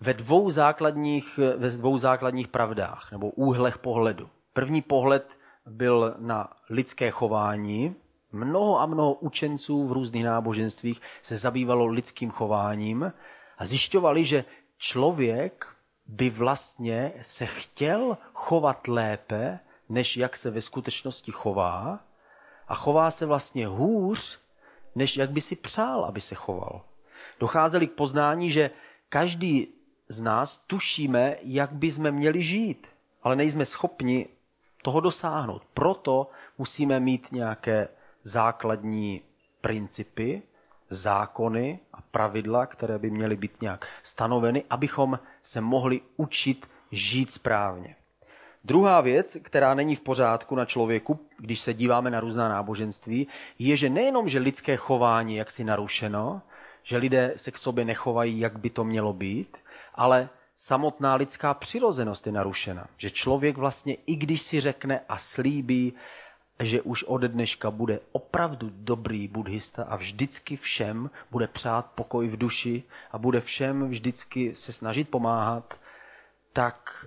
ve 0.00 0.14
dvou 0.14 0.50
základních, 0.50 1.38
ve 1.56 1.70
dvou 1.70 1.98
základních 1.98 2.48
pravdách 2.48 3.12
nebo 3.12 3.30
úhlech 3.30 3.78
pohledu. 3.78 4.28
První 4.52 4.82
pohled 4.82 5.28
byl 5.66 6.14
na 6.18 6.52
lidské 6.70 7.10
chování. 7.10 7.94
Mnoho 8.32 8.80
a 8.80 8.86
mnoho 8.86 9.14
učenců 9.14 9.88
v 9.88 9.92
různých 9.92 10.24
náboženstvích 10.24 11.00
se 11.22 11.36
zabývalo 11.36 11.86
lidským 11.86 12.30
chováním 12.30 13.12
a 13.58 13.66
zjišťovali, 13.66 14.24
že 14.24 14.44
člověk 14.78 15.66
by 16.06 16.30
vlastně 16.30 17.12
se 17.20 17.46
chtěl 17.46 18.18
chovat 18.32 18.88
lépe, 18.88 19.58
než 19.88 20.16
jak 20.16 20.36
se 20.36 20.50
ve 20.50 20.60
skutečnosti 20.60 21.32
chová 21.32 22.00
a 22.68 22.74
chová 22.74 23.10
se 23.10 23.26
vlastně 23.26 23.66
hůř, 23.66 24.38
než 24.94 25.16
jak 25.16 25.30
by 25.30 25.40
si 25.40 25.56
přál, 25.56 26.04
aby 26.04 26.20
se 26.20 26.34
choval. 26.34 26.82
Docházeli 27.40 27.86
k 27.86 27.92
poznání, 27.92 28.50
že 28.50 28.70
každý 29.08 29.75
z 30.08 30.20
nás 30.20 30.58
tušíme, 30.66 31.36
jak 31.42 31.72
by 31.72 31.90
jsme 31.90 32.10
měli 32.10 32.42
žít, 32.42 32.86
ale 33.22 33.36
nejsme 33.36 33.66
schopni 33.66 34.26
toho 34.82 35.00
dosáhnout. 35.00 35.62
Proto 35.74 36.30
musíme 36.58 37.00
mít 37.00 37.32
nějaké 37.32 37.88
základní 38.22 39.22
principy, 39.60 40.42
zákony 40.90 41.78
a 41.92 42.00
pravidla, 42.00 42.66
které 42.66 42.98
by 42.98 43.10
měly 43.10 43.36
být 43.36 43.62
nějak 43.62 43.86
stanoveny, 44.02 44.64
abychom 44.70 45.18
se 45.42 45.60
mohli 45.60 46.00
učit 46.16 46.66
žít 46.90 47.30
správně. 47.32 47.96
Druhá 48.64 49.00
věc, 49.00 49.36
která 49.42 49.74
není 49.74 49.96
v 49.96 50.00
pořádku 50.00 50.54
na 50.54 50.64
člověku, 50.64 51.20
když 51.38 51.60
se 51.60 51.74
díváme 51.74 52.10
na 52.10 52.20
různá 52.20 52.48
náboženství, 52.48 53.28
je, 53.58 53.76
že 53.76 53.90
nejenom, 53.90 54.28
že 54.28 54.38
lidské 54.38 54.76
chování 54.76 55.34
je 55.34 55.38
jaksi 55.38 55.64
narušeno, 55.64 56.42
že 56.82 56.96
lidé 56.96 57.32
se 57.36 57.50
k 57.50 57.56
sobě 57.56 57.84
nechovají, 57.84 58.38
jak 58.40 58.58
by 58.58 58.70
to 58.70 58.84
mělo 58.84 59.12
být, 59.12 59.56
ale 59.96 60.28
samotná 60.54 61.14
lidská 61.14 61.54
přirozenost 61.54 62.26
je 62.26 62.32
narušena. 62.32 62.88
Že 62.96 63.10
člověk 63.10 63.56
vlastně, 63.56 63.94
i 63.94 64.16
když 64.16 64.42
si 64.42 64.60
řekne 64.60 65.00
a 65.08 65.18
slíbí, 65.18 65.92
že 66.60 66.82
už 66.82 67.04
ode 67.04 67.28
dneška 67.28 67.70
bude 67.70 68.00
opravdu 68.12 68.70
dobrý 68.72 69.28
buddhista 69.28 69.82
a 69.82 69.96
vždycky 69.96 70.56
všem 70.56 71.10
bude 71.30 71.46
přát 71.46 71.86
pokoj 71.86 72.28
v 72.28 72.36
duši 72.36 72.82
a 73.10 73.18
bude 73.18 73.40
všem 73.40 73.90
vždycky 73.90 74.56
se 74.56 74.72
snažit 74.72 75.08
pomáhat, 75.08 75.80
tak 76.52 77.06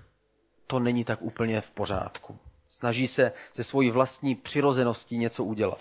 to 0.66 0.78
není 0.78 1.04
tak 1.04 1.22
úplně 1.22 1.60
v 1.60 1.70
pořádku. 1.70 2.38
Snaží 2.68 3.08
se 3.08 3.32
ze 3.54 3.64
svojí 3.64 3.90
vlastní 3.90 4.34
přirozeností 4.34 5.18
něco 5.18 5.44
udělat. 5.44 5.80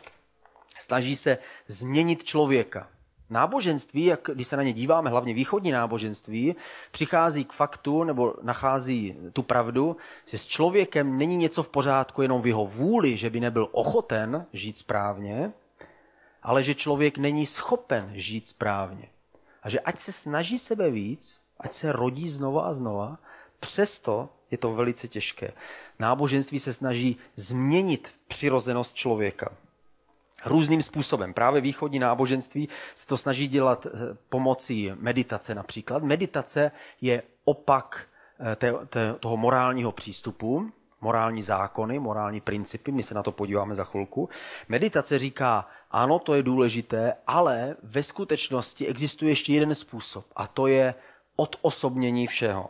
Snaží 0.77 1.15
se 1.15 1.37
změnit 1.67 2.23
člověka, 2.23 2.87
náboženství, 3.29 4.05
jak 4.05 4.29
když 4.33 4.48
se 4.48 4.57
na 4.57 4.63
ně 4.63 4.74
díváme, 4.74 5.09
hlavně 5.09 5.33
východní 5.33 5.71
náboženství, 5.71 6.55
přichází 6.91 7.45
k 7.45 7.53
faktu 7.53 8.03
nebo 8.03 8.36
nachází 8.41 9.15
tu 9.33 9.43
pravdu, 9.43 9.98
že 10.25 10.38
s 10.38 10.45
člověkem 10.45 11.17
není 11.17 11.38
něco 11.38 11.63
v 11.63 11.69
pořádku 11.69 12.21
jenom 12.21 12.41
v 12.41 12.48
jeho 12.48 12.65
vůli, 12.65 13.17
že 13.17 13.29
by 13.29 13.39
nebyl 13.39 13.69
ochoten 13.71 14.45
žít 14.53 14.77
správně, 14.77 15.51
ale 16.43 16.63
že 16.63 16.75
člověk 16.75 17.17
není 17.17 17.45
schopen 17.45 18.12
žít 18.13 18.48
správně. 18.48 19.07
A 19.63 19.69
že 19.69 19.79
ať 19.79 20.00
se 20.00 20.12
snaží 20.12 20.57
sebe 20.57 20.91
víc, 20.91 21.39
ať 21.59 21.74
se 21.74 21.91
rodí 21.91 22.29
znova 22.29 22.63
a 22.63 22.74
znova, 22.74 23.17
přesto 23.59 24.29
je 24.51 24.57
to 24.57 24.74
velice 24.75 25.07
těžké. 25.07 25.53
Náboženství 26.00 26.59
se 26.59 26.74
snaží 26.74 27.17
změnit 27.36 28.13
přirozenost 28.27 28.95
člověka 28.95 29.51
různým 30.46 30.81
způsobem. 30.84 31.34
Právě 31.34 31.62
východní 31.62 32.00
náboženství 32.00 32.69
se 32.96 33.08
to 33.08 33.17
snaží 33.17 33.48
dělat 33.48 33.86
eh, 33.86 33.89
pomocí 34.29 34.91
meditace 34.96 35.55
například. 35.55 36.03
Meditace 36.03 36.72
je 37.01 37.24
opak 37.46 38.08
eh, 38.39 39.15
toho 39.19 39.38
morálního 39.38 39.91
přístupu, 39.91 40.72
morální 41.01 41.41
zákony, 41.41 42.00
morální 42.00 42.41
principy, 42.41 42.91
my 42.91 43.03
se 43.03 43.13
na 43.13 43.24
to 43.24 43.31
podíváme 43.31 43.75
za 43.75 43.84
chvilku. 43.84 44.29
Meditace 44.69 45.19
říká, 45.19 45.67
ano, 45.91 46.19
to 46.19 46.34
je 46.34 46.43
důležité, 46.43 47.13
ale 47.27 47.75
ve 47.84 48.03
skutečnosti 48.03 48.88
existuje 48.88 49.31
ještě 49.31 49.53
jeden 49.53 49.75
způsob 49.75 50.25
a 50.36 50.48
to 50.48 50.67
je 50.67 50.96
odosobnění 51.36 52.27
všeho. 52.27 52.69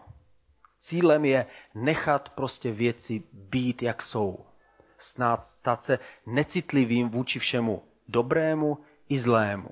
Cílem 0.79 1.25
je 1.25 1.45
nechat 1.75 2.29
prostě 2.29 2.71
věci 2.71 3.23
být, 3.33 3.83
jak 3.83 4.01
jsou 4.01 4.45
snad 4.99 5.45
stát 5.45 5.83
se 5.83 5.99
necitlivým 6.25 7.09
vůči 7.09 7.39
všemu 7.39 7.83
dobrému 8.07 8.77
i 9.09 9.17
zlému. 9.17 9.69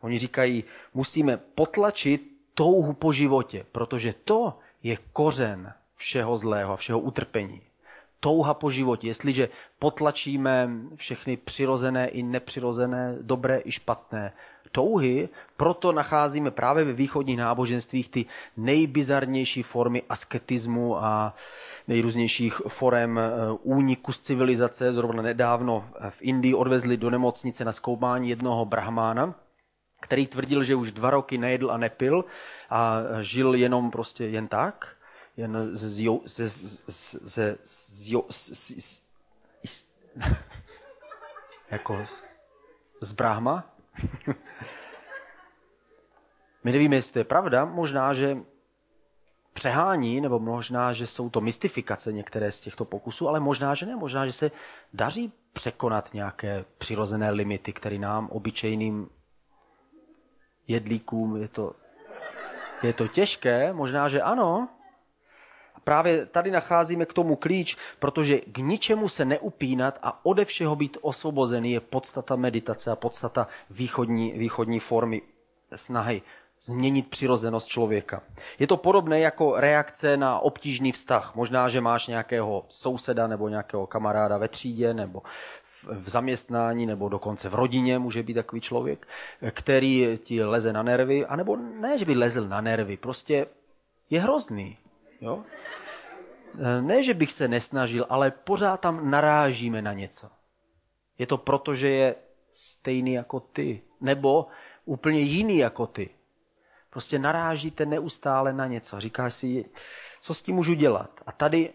Oni 0.00 0.18
říkají, 0.18 0.64
musíme 0.94 1.36
potlačit 1.36 2.22
touhu 2.54 2.92
po 2.92 3.12
životě, 3.12 3.66
protože 3.72 4.14
to 4.24 4.58
je 4.82 4.96
kořen 5.12 5.72
všeho 5.96 6.36
zlého 6.36 6.72
a 6.72 6.76
všeho 6.76 7.00
utrpení. 7.00 7.60
Touha 8.20 8.54
po 8.54 8.70
životě. 8.70 9.06
Jestliže 9.06 9.48
potlačíme 9.78 10.70
všechny 10.94 11.36
přirozené 11.36 12.08
i 12.08 12.22
nepřirozené, 12.22 13.16
dobré 13.20 13.60
i 13.64 13.72
špatné 13.72 14.32
touhy, 14.68 15.28
proto 15.56 15.92
nacházíme 15.92 16.50
právě 16.50 16.84
ve 16.84 16.92
východních 16.92 17.38
náboženstvích 17.38 18.08
ty 18.08 18.26
nejbizarnější 18.56 19.62
formy 19.62 20.02
asketismu 20.08 21.04
a 21.04 21.34
nejrůznějších 21.88 22.54
forem 22.68 23.18
eh, 23.18 23.30
úniku 23.62 24.12
z 24.12 24.20
civilizace. 24.20 24.92
Zrovna 24.92 25.22
nedávno 25.22 25.88
v 26.10 26.22
Indii 26.22 26.54
odvezli 26.54 26.96
do 26.96 27.10
nemocnice 27.10 27.64
na 27.64 27.72
zkoumání 27.72 28.28
jednoho 28.28 28.64
brahmána, 28.64 29.34
který 30.00 30.26
tvrdil, 30.26 30.62
že 30.62 30.74
už 30.74 30.92
dva 30.92 31.10
roky 31.10 31.38
nejedl 31.38 31.70
a 31.70 31.76
nepil 31.76 32.24
a 32.70 33.00
žil 33.20 33.54
jenom 33.54 33.90
prostě 33.90 34.24
jen 34.24 34.48
tak, 34.48 34.96
jen 35.36 35.70
ze, 35.72 37.56
jako 41.70 42.04
z 43.00 43.12
Brahma? 43.12 43.77
My 46.64 46.72
nevíme, 46.72 46.96
jestli 46.96 47.12
to 47.12 47.18
je 47.18 47.24
pravda, 47.24 47.64
možná, 47.64 48.14
že 48.14 48.38
přehání, 49.52 50.20
nebo 50.20 50.38
možná, 50.38 50.92
že 50.92 51.06
jsou 51.06 51.30
to 51.30 51.40
mystifikace 51.40 52.12
některé 52.12 52.52
z 52.52 52.60
těchto 52.60 52.84
pokusů, 52.84 53.28
ale 53.28 53.40
možná, 53.40 53.74
že 53.74 53.86
ne, 53.86 53.96
možná, 53.96 54.26
že 54.26 54.32
se 54.32 54.50
daří 54.94 55.32
překonat 55.52 56.14
nějaké 56.14 56.64
přirozené 56.78 57.30
limity, 57.30 57.72
které 57.72 57.98
nám, 57.98 58.28
obyčejným 58.28 59.08
jedlíkům, 60.68 61.36
je 61.36 61.48
to, 61.48 61.74
je 62.82 62.92
to 62.92 63.08
těžké, 63.08 63.72
možná, 63.72 64.08
že 64.08 64.22
ano. 64.22 64.68
Právě 65.88 66.26
tady 66.26 66.50
nacházíme 66.50 67.06
k 67.06 67.12
tomu 67.12 67.36
klíč, 67.36 67.76
protože 67.98 68.38
k 68.38 68.58
ničemu 68.58 69.08
se 69.08 69.24
neupínat 69.24 69.98
a 70.02 70.24
ode 70.24 70.44
všeho 70.44 70.76
být 70.76 70.96
osvobozený 71.00 71.72
je 71.72 71.80
podstata 71.80 72.36
meditace 72.36 72.90
a 72.90 72.96
podstata 72.96 73.48
východní, 73.70 74.32
východní 74.32 74.80
formy 74.80 75.22
snahy 75.74 76.22
změnit 76.60 77.08
přirozenost 77.10 77.68
člověka. 77.68 78.22
Je 78.58 78.66
to 78.66 78.76
podobné 78.76 79.20
jako 79.20 79.60
reakce 79.60 80.16
na 80.16 80.38
obtížný 80.38 80.92
vztah. 80.92 81.34
Možná, 81.34 81.68
že 81.68 81.80
máš 81.80 82.06
nějakého 82.06 82.64
souseda 82.68 83.26
nebo 83.26 83.48
nějakého 83.48 83.86
kamaráda 83.86 84.38
ve 84.38 84.48
třídě 84.48 84.94
nebo 84.94 85.22
v 85.82 86.08
zaměstnání 86.08 86.86
nebo 86.86 87.08
dokonce 87.08 87.48
v 87.48 87.54
rodině 87.54 87.98
může 87.98 88.22
být 88.22 88.34
takový 88.34 88.60
člověk, 88.60 89.08
který 89.50 90.18
ti 90.22 90.44
leze 90.44 90.72
na 90.72 90.82
nervy, 90.82 91.26
anebo 91.26 91.56
ne, 91.56 91.98
že 91.98 92.04
by 92.04 92.14
lezl 92.14 92.48
na 92.48 92.60
nervy, 92.60 92.96
prostě 92.96 93.46
je 94.10 94.20
hrozný. 94.20 94.76
Jo? 95.20 95.44
Ne, 96.80 97.02
že 97.02 97.14
bych 97.14 97.32
se 97.32 97.48
nesnažil, 97.48 98.06
ale 98.08 98.30
pořád 98.30 98.76
tam 98.76 99.10
narážíme 99.10 99.82
na 99.82 99.92
něco. 99.92 100.30
Je 101.18 101.26
to 101.26 101.38
proto, 101.38 101.74
že 101.74 101.88
je 101.88 102.14
stejný 102.52 103.12
jako 103.12 103.40
ty, 103.40 103.82
nebo 104.00 104.46
úplně 104.84 105.20
jiný 105.20 105.58
jako 105.58 105.86
ty. 105.86 106.10
Prostě 106.90 107.18
narážíte 107.18 107.86
neustále 107.86 108.52
na 108.52 108.66
něco. 108.66 109.00
Říkáš 109.00 109.34
si, 109.34 109.64
co 110.20 110.34
s 110.34 110.42
tím 110.42 110.54
můžu 110.54 110.74
dělat? 110.74 111.10
A 111.26 111.32
tady 111.32 111.72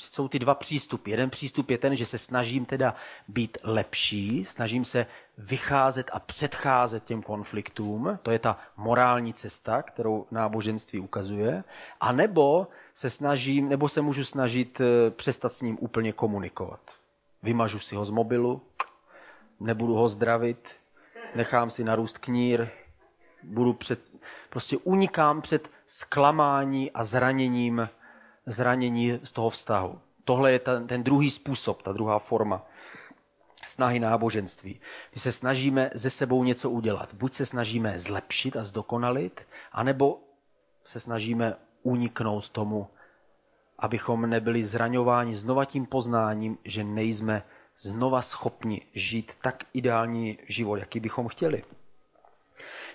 jsou 0.00 0.28
ty 0.28 0.38
dva 0.38 0.54
přístupy. 0.54 1.10
Jeden 1.10 1.30
přístup 1.30 1.70
je 1.70 1.78
ten, 1.78 1.96
že 1.96 2.06
se 2.06 2.18
snažím 2.18 2.64
teda 2.64 2.94
být 3.28 3.58
lepší, 3.62 4.44
snažím 4.44 4.84
se 4.84 5.06
vycházet 5.38 6.10
a 6.12 6.20
předcházet 6.20 7.04
těm 7.04 7.22
konfliktům. 7.22 8.18
To 8.22 8.30
je 8.30 8.38
ta 8.38 8.58
morální 8.76 9.34
cesta, 9.34 9.82
kterou 9.82 10.26
náboženství 10.30 11.00
ukazuje. 11.00 11.64
A 12.00 12.12
nebo 12.12 12.68
se 12.96 13.10
snažím, 13.10 13.68
nebo 13.68 13.88
se 13.88 14.00
můžu 14.00 14.24
snažit 14.24 14.80
eh, 14.80 15.10
přestat 15.10 15.52
s 15.52 15.62
ním 15.62 15.78
úplně 15.80 16.12
komunikovat. 16.12 16.80
Vymažu 17.42 17.78
si 17.78 17.96
ho 17.96 18.04
z 18.04 18.10
mobilu, 18.10 18.62
nebudu 19.60 19.94
ho 19.94 20.08
zdravit, 20.08 20.68
nechám 21.34 21.70
si 21.70 21.84
narůst 21.84 22.18
knír, 22.18 22.68
budu 23.42 23.72
před, 23.72 24.00
prostě 24.50 24.76
unikám 24.76 25.42
před 25.42 25.70
zklamání 25.86 26.92
a 26.92 27.04
zraněním, 27.04 27.88
zranění 28.46 29.20
z 29.24 29.32
toho 29.32 29.50
vztahu. 29.50 30.00
Tohle 30.24 30.52
je 30.52 30.58
ten, 30.58 30.86
ten 30.86 31.02
druhý 31.02 31.30
způsob, 31.30 31.82
ta 31.82 31.92
druhá 31.92 32.18
forma 32.18 32.66
snahy 33.66 34.00
náboženství. 34.00 34.80
My 35.14 35.20
se 35.20 35.32
snažíme 35.32 35.90
ze 35.94 36.10
sebou 36.10 36.44
něco 36.44 36.70
udělat. 36.70 37.14
Buď 37.14 37.34
se 37.34 37.46
snažíme 37.46 37.98
zlepšit 37.98 38.56
a 38.56 38.64
zdokonalit, 38.64 39.40
anebo 39.72 40.20
se 40.84 41.00
snažíme 41.00 41.56
uniknout 41.86 42.50
tomu, 42.50 42.86
abychom 43.78 44.30
nebyli 44.30 44.64
zraňováni 44.64 45.36
znova 45.36 45.64
tím 45.64 45.86
poznáním, 45.86 46.58
že 46.64 46.84
nejsme 46.84 47.42
znova 47.78 48.22
schopni 48.22 48.82
žít 48.94 49.32
tak 49.42 49.64
ideální 49.72 50.38
život, 50.48 50.76
jaký 50.76 51.00
bychom 51.00 51.28
chtěli. 51.28 51.62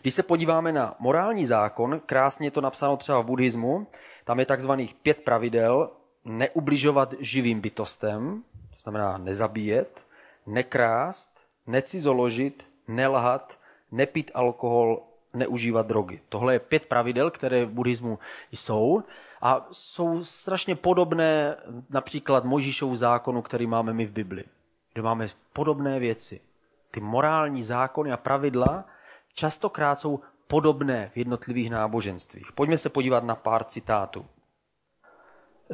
Když 0.02 0.14
se 0.14 0.24
podíváme 0.24 0.72
na 0.72 0.96
morální 1.00 1.46
zákon, 1.46 2.02
krásně 2.06 2.48
je 2.48 2.52
to 2.52 2.62
napsáno 2.62 2.98
třeba 2.98 3.22
v 3.22 3.26
buddhismu, 3.26 3.88
tam 4.26 4.40
je 4.40 4.46
takzvaných 4.46 4.94
pět 4.94 5.24
pravidel, 5.24 5.90
neubližovat 6.26 7.14
živým 7.20 7.62
bytostem, 7.62 8.44
to 8.70 8.80
znamená 8.80 9.18
nezabíjet, 9.18 10.02
nekrást, 10.46 11.30
necizoložit, 11.68 12.68
nelhat, 12.88 13.60
nepít 13.92 14.32
alkohol, 14.34 15.04
neužívat 15.34 15.88
drogy. 15.88 16.20
Tohle 16.30 16.54
je 16.54 16.60
pět 16.60 16.86
pravidel, 16.86 17.32
které 17.32 17.66
v 17.66 17.72
buddhismu 17.72 18.20
jsou 18.52 19.04
a 19.42 19.68
jsou 19.72 20.24
strašně 20.24 20.76
podobné 20.76 21.56
například 21.90 22.46
Mojžíšovu 22.46 22.96
zákonu, 22.96 23.42
který 23.42 23.68
máme 23.68 23.94
my 23.94 24.06
v 24.06 24.12
Bibli, 24.12 24.44
kde 24.94 25.02
máme 25.02 25.28
podobné 25.54 26.00
věci. 26.00 26.42
Ty 26.92 27.00
morální 27.00 27.64
zákony 27.64 28.12
a 28.12 28.18
pravidla 28.18 28.86
častokrát 29.34 30.00
jsou 30.00 30.20
podobné 30.48 31.12
v 31.14 31.18
jednotlivých 31.18 31.70
náboženstvích. 31.70 32.52
Pojďme 32.52 32.78
se 32.78 32.90
podívat 32.90 33.24
na 33.24 33.36
pár 33.36 33.64
citátů. 33.64 34.26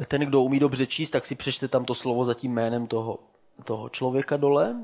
Ten, 0.08 0.20
kdo 0.20 0.42
umí 0.42 0.58
dobře 0.58 0.86
číst, 0.86 1.10
tak 1.10 1.26
si 1.26 1.34
přečte 1.34 1.68
tam 1.68 1.84
to 1.84 1.94
slovo 1.94 2.24
za 2.24 2.34
tím 2.34 2.52
jménem 2.52 2.86
toho, 2.86 3.18
toho 3.64 3.88
člověka 3.88 4.36
dole. 4.36 4.76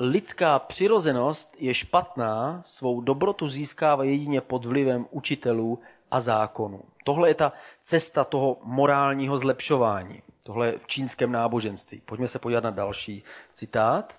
Lidská 0.00 0.58
přirozenost 0.58 1.56
je 1.58 1.74
špatná, 1.74 2.62
svou 2.64 3.00
dobrotu 3.00 3.48
získává 3.48 4.04
jedině 4.04 4.40
pod 4.40 4.64
vlivem 4.64 5.06
učitelů 5.10 5.78
a 6.10 6.20
zákonů. 6.20 6.82
Tohle 7.04 7.30
je 7.30 7.34
ta 7.34 7.52
cesta 7.80 8.24
toho 8.24 8.58
morálního 8.62 9.38
zlepšování. 9.38 10.22
Tohle 10.42 10.66
je 10.66 10.78
v 10.78 10.86
čínském 10.86 11.32
náboženství. 11.32 12.02
Pojďme 12.04 12.28
se 12.28 12.38
podívat 12.38 12.64
na 12.64 12.70
další 12.70 13.24
citát. 13.52 14.14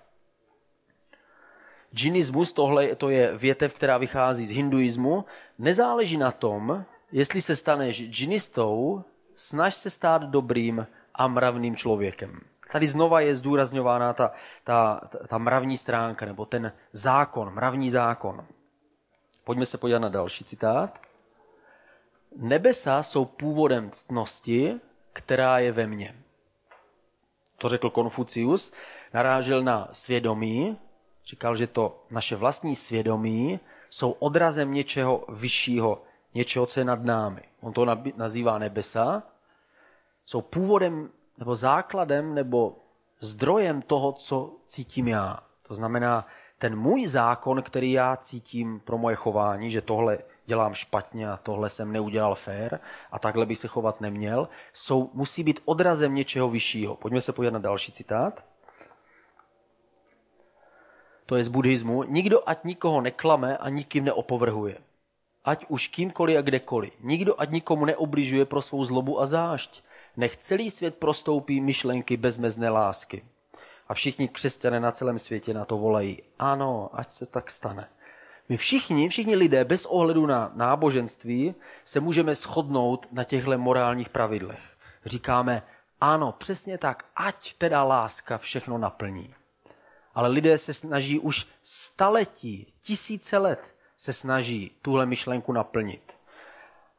Džinismus, 1.94 2.52
tohle 2.52 2.96
to 2.96 3.10
je 3.10 3.36
větev, 3.36 3.74
která 3.74 3.98
vychází 3.98 4.46
z 4.46 4.50
hinduismu, 4.50 5.24
nezáleží 5.58 6.16
na 6.16 6.32
tom, 6.32 6.84
jestli 7.12 7.42
se 7.42 7.56
staneš 7.56 8.08
džinistou, 8.08 9.04
snaž 9.36 9.74
se 9.74 9.90
stát 9.90 10.22
dobrým 10.22 10.86
a 11.14 11.28
mravným 11.28 11.76
člověkem. 11.76 12.40
Tady 12.72 12.86
znova 12.86 13.20
je 13.20 13.36
zdůrazňována 13.36 14.12
ta, 14.12 14.32
ta, 14.64 15.00
ta 15.28 15.38
mravní 15.38 15.76
stránka, 15.78 16.26
nebo 16.26 16.46
ten 16.46 16.72
zákon, 16.92 17.54
mravní 17.54 17.90
zákon. 17.90 18.46
Pojďme 19.44 19.66
se 19.66 19.78
podívat 19.78 19.98
na 19.98 20.08
další 20.08 20.44
citát. 20.44 21.00
Nebesa 22.36 23.02
jsou 23.02 23.24
původem 23.24 23.90
ctnosti, 23.90 24.80
která 25.12 25.58
je 25.58 25.72
ve 25.72 25.86
mně. 25.86 26.16
To 27.58 27.68
řekl 27.68 27.90
Konfucius, 27.90 28.72
narážel 29.12 29.62
na 29.62 29.88
svědomí, 29.92 30.78
Říkal, 31.30 31.56
že 31.56 31.66
to 31.66 32.04
naše 32.10 32.36
vlastní 32.36 32.76
svědomí 32.76 33.60
jsou 33.90 34.10
odrazem 34.10 34.74
něčeho 34.74 35.24
vyššího, 35.28 36.02
něčeho, 36.34 36.66
co 36.66 36.80
je 36.80 36.84
nad 36.84 37.04
námi. 37.04 37.42
On 37.60 37.72
to 37.72 37.86
nazývá 38.16 38.58
nebesa. 38.58 39.22
Jsou 40.26 40.42
původem 40.42 41.10
nebo 41.40 41.56
základem 41.56 42.34
nebo 42.34 42.76
zdrojem 43.20 43.82
toho, 43.82 44.12
co 44.12 44.56
cítím 44.66 45.08
já. 45.08 45.38
To 45.62 45.74
znamená, 45.74 46.26
ten 46.58 46.76
můj 46.76 47.06
zákon, 47.06 47.62
který 47.62 47.92
já 47.92 48.16
cítím 48.16 48.80
pro 48.80 48.98
moje 48.98 49.16
chování, 49.16 49.70
že 49.70 49.80
tohle 49.80 50.18
dělám 50.46 50.74
špatně 50.74 51.30
a 51.30 51.36
tohle 51.36 51.68
jsem 51.68 51.92
neudělal 51.92 52.34
fér 52.34 52.80
a 53.10 53.18
takhle 53.18 53.46
bych 53.46 53.58
se 53.58 53.68
chovat 53.68 54.00
neměl, 54.00 54.48
jsou, 54.72 55.10
musí 55.14 55.44
být 55.44 55.60
odrazem 55.64 56.14
něčeho 56.14 56.50
vyššího. 56.50 56.96
Pojďme 56.96 57.20
se 57.20 57.32
podívat 57.32 57.52
na 57.52 57.58
další 57.58 57.92
citát 57.92 58.44
to 61.30 61.38
je 61.38 61.44
z 61.44 61.48
buddhismu, 61.48 62.02
nikdo 62.10 62.42
ať 62.42 62.64
nikoho 62.64 62.98
neklame 63.00 63.54
a 63.54 63.68
nikým 63.70 64.10
neopovrhuje. 64.10 64.82
Ať 65.46 65.70
už 65.70 65.88
kýmkoliv 65.94 66.38
a 66.38 66.42
kdekoliv. 66.42 66.90
Nikdo 67.00 67.38
ať 67.38 67.50
nikomu 67.50 67.86
neobližuje 67.86 68.44
pro 68.50 68.58
svou 68.58 68.82
zlobu 68.84 69.22
a 69.22 69.30
zášť. 69.30 69.78
Nech 70.16 70.36
celý 70.36 70.70
svět 70.70 70.94
prostoupí 70.94 71.60
myšlenky 71.60 72.16
bezmezné 72.16 72.68
lásky. 72.68 73.24
A 73.88 73.94
všichni 73.94 74.28
křesťané 74.28 74.80
na 74.80 74.92
celém 74.92 75.18
světě 75.18 75.54
na 75.54 75.64
to 75.64 75.78
volají. 75.78 76.22
Ano, 76.38 76.90
ať 76.92 77.10
se 77.10 77.26
tak 77.26 77.50
stane. 77.50 77.88
My 78.48 78.56
všichni, 78.56 79.08
všichni 79.08 79.36
lidé, 79.36 79.64
bez 79.64 79.86
ohledu 79.86 80.26
na 80.26 80.52
náboženství, 80.54 81.54
se 81.84 82.00
můžeme 82.00 82.34
shodnout 82.34 83.06
na 83.12 83.24
těchto 83.24 83.58
morálních 83.58 84.08
pravidlech. 84.08 84.76
Říkáme, 85.06 85.62
ano, 86.00 86.32
přesně 86.38 86.78
tak, 86.78 87.04
ať 87.16 87.54
teda 87.54 87.84
láska 87.84 88.38
všechno 88.38 88.78
naplní 88.78 89.34
ale 90.14 90.28
lidé 90.28 90.58
se 90.58 90.74
snaží 90.74 91.18
už 91.18 91.46
staletí, 91.62 92.72
tisíce 92.80 93.38
let 93.38 93.74
se 93.96 94.12
snaží 94.12 94.70
tuhle 94.82 95.06
myšlenku 95.06 95.52
naplnit. 95.52 96.19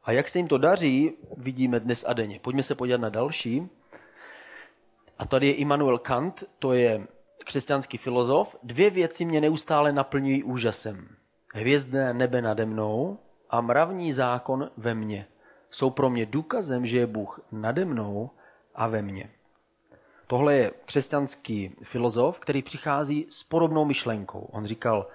A 0.04 0.12
jak 0.12 0.28
se 0.28 0.38
jim 0.38 0.48
to 0.48 0.58
daří, 0.58 1.12
vidíme 1.36 1.80
dnes 1.80 2.04
a 2.08 2.12
denně. 2.12 2.40
Pojďme 2.40 2.62
se 2.62 2.74
podívat 2.74 3.00
na 3.00 3.08
další. 3.08 3.68
A 5.18 5.26
tady 5.26 5.46
je 5.46 5.54
Immanuel 5.54 5.98
Kant, 5.98 6.44
to 6.58 6.72
je 6.72 7.06
křesťanský 7.44 7.98
filozof. 7.98 8.56
Dvě 8.62 8.90
věci 8.90 9.24
mě 9.24 9.40
neustále 9.40 9.92
naplňují 9.92 10.42
úžasem. 10.42 11.08
Hvězdné 11.54 12.14
nebe 12.14 12.42
nade 12.42 12.66
mnou 12.66 13.18
a 13.50 13.60
mravní 13.60 14.12
zákon 14.12 14.70
ve 14.76 14.94
mně. 14.94 15.26
Jsou 15.70 15.90
pro 15.90 16.10
mě 16.10 16.26
důkazem, 16.26 16.86
že 16.86 16.98
je 16.98 17.06
Bůh 17.06 17.40
nade 17.52 17.84
mnou 17.84 18.30
a 18.74 18.88
ve 18.88 19.02
mně. 19.02 19.30
Tohle 20.26 20.54
je 20.54 20.70
křesťanský 20.84 21.76
filozof, 21.82 22.38
který 22.38 22.62
přichází 22.62 23.26
s 23.30 23.42
podobnou 23.42 23.84
myšlenkou. 23.84 24.48
On 24.50 24.66
říkal, 24.66 25.08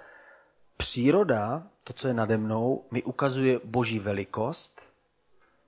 příroda, 0.78 1.62
to, 1.84 1.92
co 1.92 2.08
je 2.08 2.14
nade 2.14 2.36
mnou, 2.36 2.84
mi 2.90 3.02
ukazuje 3.02 3.60
boží 3.64 3.98
velikost, 3.98 4.82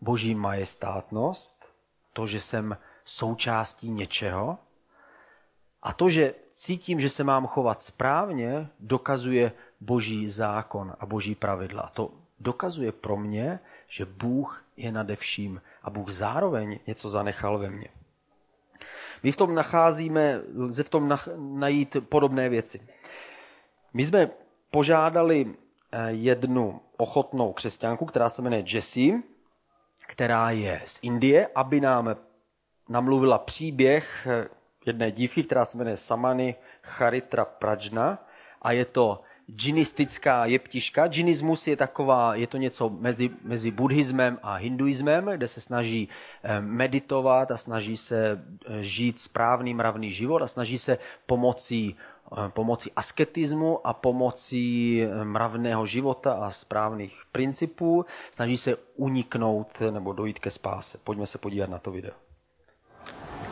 boží 0.01 0.35
majestátnost, 0.35 1.64
to, 2.12 2.27
že 2.27 2.40
jsem 2.40 2.77
součástí 3.05 3.90
něčeho. 3.90 4.59
A 5.83 5.92
to, 5.92 6.11
že 6.11 6.35
cítím, 6.51 7.01
že 7.01 7.09
se 7.09 7.25
mám 7.25 7.46
chovat 7.46 7.83
správně, 7.83 8.68
dokazuje 8.81 9.53
boží 9.81 10.29
zákon 10.29 10.94
a 11.01 11.07
boží 11.07 11.35
pravidla. 11.35 11.90
To 11.94 12.11
dokazuje 12.40 12.92
pro 12.92 13.16
mě, 13.16 13.61
že 13.88 14.05
Bůh 14.05 14.64
je 14.77 14.92
nade 14.92 15.16
vším 15.16 15.62
a 15.83 15.90
Bůh 15.90 16.11
zároveň 16.11 16.79
něco 16.87 17.11
zanechal 17.11 17.59
ve 17.59 17.70
mně. 17.70 17.88
My 19.23 19.33
v 19.33 19.37
tom 19.37 19.55
nacházíme, 19.55 20.40
lze 20.57 20.83
v 20.83 20.88
tom 20.88 21.18
najít 21.37 21.96
podobné 22.09 22.49
věci. 22.49 22.81
My 23.92 24.05
jsme 24.05 24.31
požádali 24.70 25.46
eh, 25.92 26.11
jednu 26.11 26.80
ochotnou 26.96 27.52
křesťanku, 27.52 28.06
která 28.06 28.28
se 28.28 28.42
jmenuje 28.42 28.64
Jessie, 28.66 29.22
která 30.06 30.50
je 30.50 30.83
z 30.85 30.98
Indie, 31.02 31.48
aby 31.54 31.80
nám 31.80 32.16
namluvila 32.88 33.38
příběh 33.38 34.26
eh, 34.30 34.48
jedné 34.87 35.11
dívky, 35.11 35.42
která 35.42 35.64
se 35.64 35.78
jmenuje 35.78 35.96
Samany 35.96 36.54
Charitra 36.83 37.44
Prajna 37.44 38.18
a 38.62 38.72
je 38.72 38.85
to 38.85 39.22
džinistická 39.56 40.46
jeptiška. 40.46 41.06
Džinismus 41.06 41.66
je 41.66 41.76
taková, 41.76 42.35
je 42.35 42.46
to 42.46 42.56
něco 42.56 42.90
mezi, 42.90 43.30
mezi 43.42 43.70
buddhismem 43.70 44.38
a 44.42 44.54
hinduismem, 44.54 45.30
kde 45.35 45.48
se 45.48 45.61
snaží 45.61 46.09
eh, 46.42 46.61
meditovat 46.61 47.50
a 47.50 47.56
snaží 47.56 47.96
se 47.96 48.44
žít 48.80 49.18
správný 49.18 49.74
mravný 49.74 50.12
život 50.12 50.42
a 50.42 50.46
snaží 50.46 50.78
se 50.78 50.98
pomocí, 51.26 51.96
pomocí 52.49 52.91
asketismu 52.95 53.88
a 53.88 53.93
pomocí 53.93 55.01
mravného 55.23 55.86
života 55.86 56.34
a 56.34 56.51
správných 56.51 57.13
principů, 57.32 58.06
snaží 58.32 58.58
se 58.58 58.75
uniknout 58.97 59.80
nebo 59.91 60.13
dojít 60.13 60.39
ke 60.39 60.49
spáse. 60.49 60.97
Pojďme 61.04 61.25
se 61.25 61.38
podívat 61.38 61.69
na 61.69 61.80
to 61.80 61.91
video. 61.91 62.13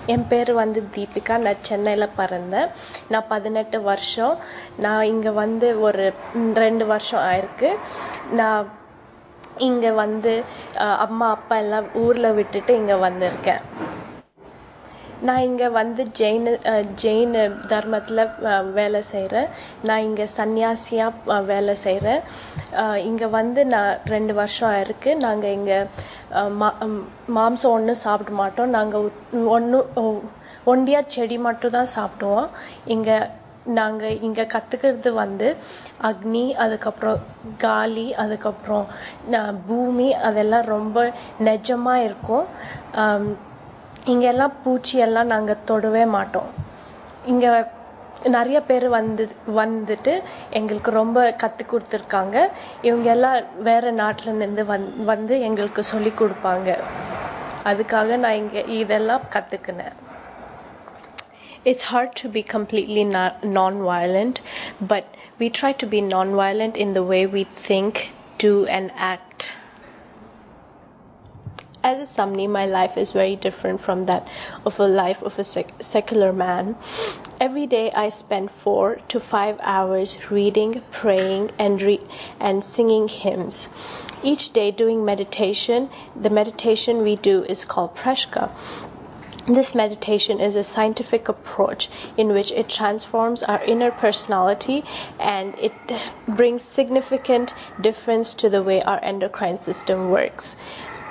என் 0.07 0.25
பேர் 0.27 0.49
வந்து 0.53 0.79
தீபிகா 0.95 1.35
நான் 1.37 1.61
சென்னையில் 1.61 2.13
பிறந்தேன் 2.17 2.71
நான் 3.09 3.29
பதினெட்டு 3.29 3.77
வருஷம் 3.81 4.33
நான் 4.77 5.03
இங்கே 5.03 5.29
வந்து 5.29 5.67
ஒரு 5.79 6.05
ரெண்டு 6.55 6.85
வருஷம் 6.85 7.23
ஆயிருக்கு 7.29 7.69
நான் 8.31 8.71
இங்கே 9.57 9.91
வந்து 9.91 10.33
அம்மா 11.05 11.29
அப்பா 11.29 11.57
எல்லாம் 11.57 11.87
ஊரில் 11.95 12.35
விட்டுட்டு 12.39 12.73
இங்கே 12.75 12.97
வந்திருக்கேன் 13.07 13.61
நான் 15.26 15.44
இங்கே 15.48 15.68
வந்து 15.78 16.02
ஜெயின் 16.18 16.48
ஜெயின் 17.02 17.36
தர்மத்தில் 17.72 18.22
வேலை 18.78 19.00
செய்கிறேன் 19.12 19.48
நான் 19.88 20.06
இங்கே 20.08 20.26
சன்னியாசியாக 20.36 21.38
வேலை 21.52 21.74
செய்கிறேன் 21.86 22.22
இங்கே 23.08 23.28
வந்து 23.38 23.60
நான் 23.74 23.92
ரெண்டு 24.14 24.32
வருஷம் 24.40 24.70
ஆகிருக்கு 24.74 25.12
நாங்கள் 25.24 25.56
இங்கே 25.58 25.78
மா 26.60 26.68
மாம்சம் 27.36 27.74
ஒன்றும் 27.76 28.02
சாப்பிட 28.04 28.32
மாட்டோம். 28.42 28.74
நாங்கள் 28.78 29.06
ஒன்று 29.56 29.80
ஒண்டியாக 30.72 31.12
செடி 31.16 31.36
மட்டும் 31.48 31.76
தான் 31.76 31.94
சாப்பிடுவோம். 31.96 32.48
இங்கே 32.94 33.18
நாங்கள் 33.78 34.20
இங்கே 34.26 34.44
கற்றுக்கிறது 34.54 35.10
வந்து 35.22 35.48
அக்னி 36.08 36.44
அதுக்கப்புறம் 36.64 37.18
காலி 37.64 38.06
அதுக்கப்புறம் 38.22 38.86
பூமி 39.68 40.08
அதெல்லாம் 40.28 40.66
ரொம்ப 40.76 40.98
நிஜமாக 41.48 42.06
இருக்கும். 42.08 42.46
இங்கெல்லாம் 44.12 44.54
பூச்சியெல்லாம் 44.64 45.32
நாங்கள் 45.34 45.64
தொடவே 45.70 46.04
மாட்டோம். 46.16 46.50
இங்கே 47.32 47.50
நிறைய 48.36 48.58
பேர் 48.68 48.86
வந்து 48.88 49.24
வந்துட்டு 49.58 50.12
எங்களுக்கு 50.58 50.90
ரொம்ப 51.00 51.18
கற்றுக் 51.42 51.70
கொடுத்துருக்காங்க. 51.72 52.36
இவங்க 52.88 53.08
எல்லாம் 53.16 53.38
வேறு 53.68 53.90
நாட்டிலேருந்து 54.02 54.64
வந் 54.72 54.88
வந்து 55.12 55.34
எங்களுக்கு 55.48 55.84
சொல்லி 55.92 56.12
கொடுப்பாங்க. 56.20 56.76
அதுக்காக 57.70 58.16
நான் 58.24 58.40
இங்கே 58.42 58.64
இதெல்லாம் 58.82 59.26
கற்றுக்கினேன் 59.36 59.96
It's 61.70 61.82
hard 61.92 62.10
to 62.20 62.26
be 62.34 62.42
completely 62.52 63.02
non-violent, 63.56 64.36
but 64.90 65.06
we 65.40 65.46
try 65.58 65.72
to 65.82 65.86
be 65.94 66.00
non-violent 66.00 66.76
in 66.84 66.92
the 66.94 67.02
way 67.02 67.26
we 67.26 67.42
think, 67.66 67.94
do, 68.44 68.52
and 68.76 68.90
act. 69.12 69.52
As 71.82 71.98
a 72.00 72.02
Samni, 72.02 72.48
my 72.48 72.66
life 72.66 72.96
is 72.96 73.12
very 73.12 73.36
different 73.36 73.80
from 73.80 74.06
that 74.06 74.26
of 74.64 74.80
a 74.80 74.88
life 74.88 75.22
of 75.22 75.38
a 75.38 75.44
sec- 75.44 75.72
secular 75.80 76.32
man. 76.32 76.76
Every 77.40 77.66
day 77.66 77.92
I 77.92 78.08
spend 78.08 78.50
four 78.50 78.96
to 79.08 79.20
five 79.20 79.58
hours 79.62 80.30
reading, 80.30 80.82
praying, 80.90 81.52
and, 81.58 81.80
re- 81.80 82.06
and 82.40 82.64
singing 82.64 83.08
hymns. 83.08 83.68
Each 84.22 84.52
day 84.52 84.70
doing 84.72 85.04
meditation, 85.04 85.88
the 86.20 86.30
meditation 86.30 87.02
we 87.02 87.14
do 87.14 87.44
is 87.44 87.64
called 87.64 87.94
Prashka. 87.94 88.50
This 89.48 89.74
meditation 89.74 90.40
is 90.40 90.56
a 90.56 90.62
scientific 90.62 91.26
approach 91.26 91.88
in 92.18 92.34
which 92.34 92.52
it 92.52 92.68
transforms 92.68 93.42
our 93.42 93.64
inner 93.64 93.90
personality 93.90 94.84
and 95.18 95.56
it 95.58 95.72
brings 96.28 96.64
significant 96.64 97.54
difference 97.80 98.34
to 98.34 98.50
the 98.50 98.62
way 98.62 98.82
our 98.82 99.02
endocrine 99.02 99.56
system 99.56 100.10
works. 100.10 100.54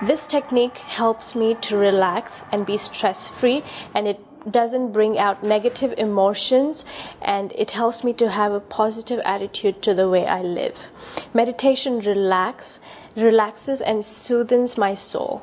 This 0.02 0.28
technique 0.28 0.78
helps 0.78 1.34
me 1.34 1.56
to 1.56 1.76
relax 1.76 2.44
and 2.52 2.66
be 2.66 2.78
stress 2.78 3.28
free, 3.28 3.64
and 3.96 4.08
it 4.08 4.20
doesn't 4.52 4.92
bring 4.92 5.18
out 5.18 5.44
negative 5.44 5.94
emotions 5.98 6.86
and 7.22 7.52
it 7.54 7.72
helps 7.72 8.04
me 8.04 8.14
to 8.14 8.30
have 8.30 8.52
a 8.52 8.60
positive 8.60 9.20
attitude 9.26 9.82
to 9.82 9.94
the 9.94 10.08
way 10.08 10.26
I 10.26 10.42
live. 10.42 10.88
Meditation 11.34 12.00
relax, 12.00 12.80
relaxes 13.16 13.82
and 13.82 14.06
soothes 14.06 14.78
my 14.78 14.94
soul. 14.94 15.42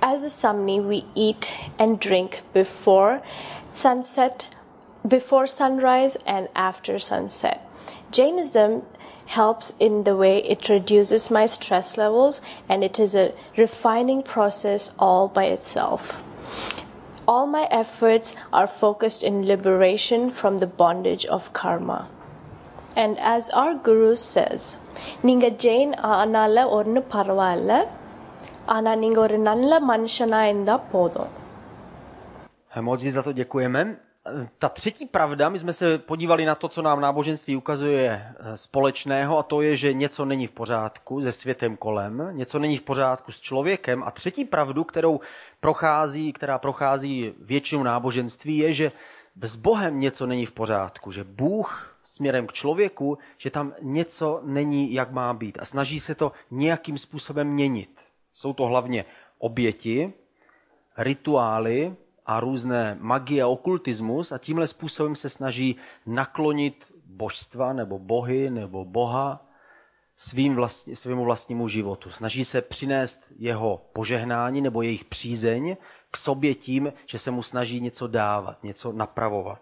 As 0.00 0.22
a 0.24 0.28
Samni, 0.28 0.82
we 0.82 1.06
eat 1.14 1.52
and 1.78 1.98
drink 1.98 2.42
before 2.52 3.22
sunset, 3.70 4.46
before 5.06 5.46
sunrise, 5.46 6.16
and 6.26 6.48
after 6.54 6.98
sunset. 6.98 7.68
Jainism 8.10 8.82
helps 9.25 9.73
in 9.79 10.03
the 10.03 10.15
way 10.15 10.35
it 10.43 10.69
reduces 10.69 11.29
my 11.29 11.45
stress 11.45 11.97
levels 11.97 12.41
and 12.67 12.83
it 12.83 12.99
is 12.99 13.15
a 13.15 13.31
refining 13.57 14.21
process 14.23 14.91
all 14.97 15.27
by 15.27 15.45
itself. 15.45 16.21
All 17.27 17.45
my 17.45 17.65
efforts 17.69 18.35
are 18.51 18.67
focused 18.67 19.21
in 19.23 19.45
liberation 19.45 20.31
from 20.31 20.57
the 20.57 20.65
bondage 20.81 21.25
of 21.27 21.53
karma. 21.53 22.07
And 22.95 23.19
as 23.19 23.49
our 23.61 23.75
guru 23.87 24.15
says, 24.15 24.61
நீங்க 25.27 25.47
ஜெயின் 25.65 25.93
ஆனால 26.13 26.63
ஒன்று 26.77 27.01
பரவாயில்ல 27.13 27.73
ஆனா 28.75 28.95
நீங்க 29.03 29.19
ஒரு 29.27 29.37
நல்ல 29.49 29.79
மனுஷனா 29.91 30.41
இருந்தா 30.51 30.77
போதும் 30.93 31.33
Moc 32.87 32.97
za 33.15 33.21
to 33.27 33.33
děkujeme. 33.33 34.02
Ta 34.58 34.68
třetí 34.68 35.06
pravda, 35.06 35.48
my 35.48 35.58
jsme 35.58 35.72
se 35.72 35.98
podívali 35.98 36.44
na 36.44 36.54
to, 36.54 36.68
co 36.68 36.82
nám 36.82 37.00
náboženství 37.00 37.56
ukazuje 37.56 38.26
eh, 38.36 38.56
společného, 38.56 39.38
a 39.38 39.42
to 39.42 39.62
je, 39.62 39.76
že 39.76 39.92
něco 39.92 40.24
není 40.24 40.46
v 40.46 40.50
pořádku 40.50 41.22
se 41.22 41.32
světem 41.32 41.76
kolem, 41.76 42.30
něco 42.32 42.58
není 42.58 42.76
v 42.76 42.82
pořádku 42.82 43.32
s 43.32 43.40
člověkem. 43.40 44.02
A 44.02 44.10
třetí 44.10 44.44
pravdu, 44.44 44.84
kterou 44.84 45.20
prochází, 45.60 46.32
která 46.32 46.58
prochází 46.58 47.32
většinou 47.38 47.82
náboženství, 47.82 48.58
je, 48.58 48.72
že 48.72 48.92
s 49.42 49.56
Bohem 49.56 50.00
něco 50.00 50.26
není 50.26 50.46
v 50.46 50.52
pořádku, 50.52 51.10
že 51.10 51.24
Bůh 51.24 51.96
směrem 52.02 52.46
k 52.46 52.52
člověku, 52.52 53.18
že 53.38 53.50
tam 53.50 53.72
něco 53.82 54.40
není, 54.44 54.92
jak 54.92 55.10
má 55.10 55.34
být 55.34 55.58
a 55.60 55.64
snaží 55.64 56.00
se 56.00 56.14
to 56.14 56.32
nějakým 56.50 56.98
způsobem 56.98 57.48
měnit. 57.48 58.00
Jsou 58.32 58.52
to 58.52 58.66
hlavně 58.66 59.04
oběti, 59.38 60.12
rituály, 60.98 61.96
a 62.26 62.40
různé 62.40 62.96
magie 63.00 63.42
a 63.42 63.46
okultismus 63.46 64.32
a 64.32 64.38
tímhle 64.38 64.66
způsobem 64.66 65.16
se 65.16 65.28
snaží 65.28 65.76
naklonit 66.06 66.92
božstva 67.06 67.72
nebo 67.72 67.98
bohy 67.98 68.50
nebo 68.50 68.84
boha 68.84 69.46
svým 70.16 70.54
vlastní, 70.54 70.96
svému 70.96 71.24
vlastnímu 71.24 71.68
životu. 71.68 72.10
Snaží 72.10 72.44
se 72.44 72.62
přinést 72.62 73.20
jeho 73.38 73.80
požehnání 73.92 74.60
nebo 74.60 74.82
jejich 74.82 75.04
přízeň 75.04 75.76
k 76.10 76.16
sobě 76.16 76.54
tím, 76.54 76.92
že 77.06 77.18
se 77.18 77.30
mu 77.30 77.42
snaží 77.42 77.80
něco 77.80 78.06
dávat, 78.06 78.64
něco 78.64 78.92
napravovat. 78.92 79.60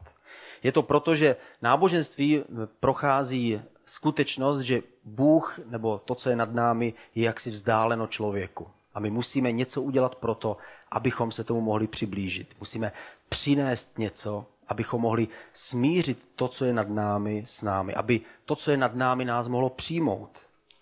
Je 0.62 0.72
to 0.72 0.82
proto, 0.82 1.14
že 1.14 1.36
náboženství 1.62 2.42
prochází 2.80 3.60
skutečnost, 3.86 4.60
že 4.60 4.82
Bůh 5.04 5.58
nebo 5.66 5.98
to, 6.04 6.14
co 6.14 6.30
je 6.30 6.36
nad 6.36 6.54
námi, 6.54 6.94
je 7.14 7.24
jaksi 7.24 7.50
vzdáleno 7.50 8.06
člověku. 8.06 8.70
A 8.94 9.00
my 9.00 9.10
musíme 9.10 9.52
něco 9.52 9.82
udělat 9.82 10.14
proto, 10.14 10.56
abychom 10.92 11.32
se 11.32 11.44
tomu 11.44 11.60
mohli 11.60 11.86
přiblížit. 11.86 12.54
Musíme 12.60 12.92
přinést 13.28 13.98
něco, 13.98 14.46
abychom 14.68 15.00
mohli 15.00 15.28
smířit 15.52 16.28
to, 16.36 16.48
co 16.48 16.64
je 16.64 16.72
nad 16.72 16.88
námi, 16.88 17.42
s 17.46 17.62
námi. 17.62 17.94
Aby 17.94 18.20
to, 18.44 18.56
co 18.56 18.70
je 18.70 18.76
nad 18.76 18.94
námi, 18.94 19.24
nás 19.24 19.48
mohlo 19.48 19.70
přijmout. 19.70 20.30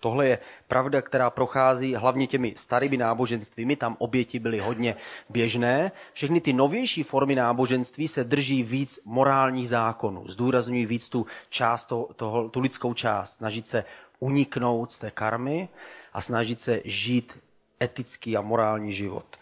Tohle 0.00 0.26
je 0.26 0.38
pravda, 0.68 1.02
která 1.02 1.30
prochází 1.30 1.94
hlavně 1.94 2.26
těmi 2.26 2.54
starými 2.56 2.96
náboženstvími, 2.96 3.76
tam 3.76 3.96
oběti 3.98 4.38
byly 4.38 4.58
hodně 4.58 4.96
běžné. 5.28 5.92
Všechny 6.12 6.40
ty 6.40 6.52
novější 6.52 7.02
formy 7.02 7.34
náboženství 7.34 8.08
se 8.08 8.24
drží 8.24 8.62
víc 8.62 9.00
morálních 9.04 9.68
zákonů, 9.68 10.24
zdůrazňují 10.28 10.86
víc 10.86 11.08
tu, 11.08 11.26
část, 11.50 11.84
toho, 11.84 12.08
toho, 12.16 12.48
tu 12.48 12.60
lidskou 12.60 12.94
část, 12.94 13.32
snažit 13.32 13.68
se 13.68 13.84
uniknout 14.18 14.92
z 14.92 14.98
té 14.98 15.10
karmy 15.10 15.68
a 16.12 16.20
snažit 16.20 16.60
se 16.60 16.80
žít 16.84 17.38
etický 17.82 18.36
a 18.36 18.40
morální 18.40 18.92
život. 18.92 19.39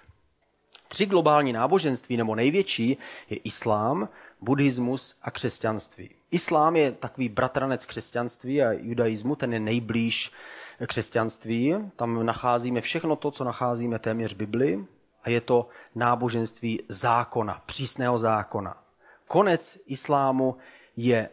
Tři 0.89 1.07
globální 1.07 1.53
náboženství, 1.53 2.17
nebo 2.17 2.35
největší, 2.35 2.99
je 3.31 3.37
islám, 3.37 4.09
buddhismus 4.41 5.15
a 5.23 5.31
křesťanství. 5.31 6.11
Islám 6.31 6.77
je 6.77 6.93
takový 6.93 7.29
bratranec 7.29 7.87
křesťanství 7.87 8.63
a 8.63 8.73
judaismu, 8.73 9.37
ten 9.37 9.53
je 9.53 9.61
nejblíž 9.61 10.33
křesťanství. 10.87 11.75
Tam 11.97 12.27
nacházíme 12.27 12.81
všechno 12.81 13.17
to, 13.17 13.31
co 13.31 13.45
nacházíme 13.45 13.99
téměř 13.99 14.35
v 14.35 14.87
a 15.23 15.31
je 15.31 15.41
to 15.41 15.69
náboženství 15.95 16.83
zákona, 16.89 17.63
přísného 17.67 18.19
zákona. 18.19 18.83
Konec 19.27 19.79
islámu 19.87 20.57
je 20.97 21.29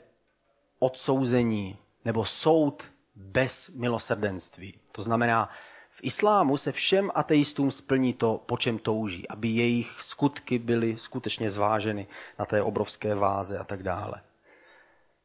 odsouzení 0.79 1.77
nebo 2.05 2.25
soud 2.25 2.83
bez 3.15 3.69
milosrdenství. 3.69 4.79
To 4.91 5.03
znamená, 5.03 5.49
v 5.95 5.99
islámu 6.01 6.57
se 6.57 6.71
všem 6.71 7.11
ateistům 7.15 7.71
splní 7.71 8.13
to, 8.13 8.43
po 8.45 8.57
čem 8.57 8.79
touží, 8.79 9.27
aby 9.27 9.47
jejich 9.47 9.95
skutky 10.01 10.59
byly 10.59 10.97
skutečně 10.97 11.49
zváženy 11.49 12.07
na 12.39 12.45
té 12.45 12.61
obrovské 12.61 13.15
váze 13.15 13.57
a 13.57 13.63
tak 13.63 13.83
dále. 13.83 14.21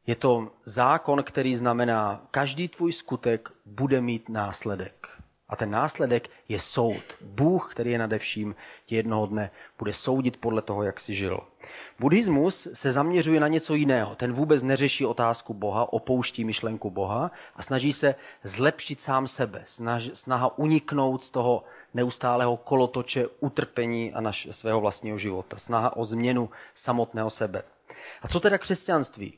Je 0.07 0.15
to 0.15 0.51
zákon, 0.65 1.23
který 1.23 1.55
znamená, 1.55 2.27
každý 2.31 2.67
tvůj 2.67 2.91
skutek 2.91 3.51
bude 3.65 4.01
mít 4.01 4.29
následek. 4.29 5.20
A 5.51 5.55
ten 5.55 5.71
následek 5.71 6.29
je 6.49 6.59
soud. 6.59 7.03
Bůh, 7.21 7.71
který 7.71 7.91
je 7.91 7.97
nade 7.97 8.19
vším, 8.19 8.55
tě 8.85 8.95
jednoho 8.95 9.25
dne 9.25 9.51
bude 9.79 9.93
soudit 9.93 10.37
podle 10.37 10.61
toho, 10.61 10.83
jak 10.83 10.99
jsi 10.99 11.13
žil. 11.13 11.39
Buddhismus 11.99 12.67
se 12.73 12.91
zaměřuje 12.91 13.39
na 13.39 13.47
něco 13.47 13.75
jiného. 13.75 14.15
Ten 14.15 14.33
vůbec 14.33 14.63
neřeší 14.63 15.05
otázku 15.05 15.53
Boha, 15.53 15.93
opouští 15.93 16.45
myšlenku 16.45 16.89
Boha 16.89 17.31
a 17.55 17.63
snaží 17.63 17.93
se 17.93 18.15
zlepšit 18.43 19.01
sám 19.01 19.27
sebe. 19.27 19.63
Snaž, 19.65 20.09
snaha 20.13 20.57
uniknout 20.57 21.23
z 21.23 21.29
toho 21.29 21.63
neustálého 21.93 22.57
kolotoče 22.57 23.27
utrpení 23.39 24.13
a 24.13 24.21
naš, 24.21 24.47
svého 24.51 24.81
vlastního 24.81 25.17
života. 25.17 25.57
Snaha 25.57 25.97
o 25.97 26.05
změnu 26.05 26.49
samotného 26.73 27.29
sebe. 27.29 27.63
A 28.21 28.27
co 28.27 28.39
teda 28.39 28.57
křesťanství? 28.57 29.33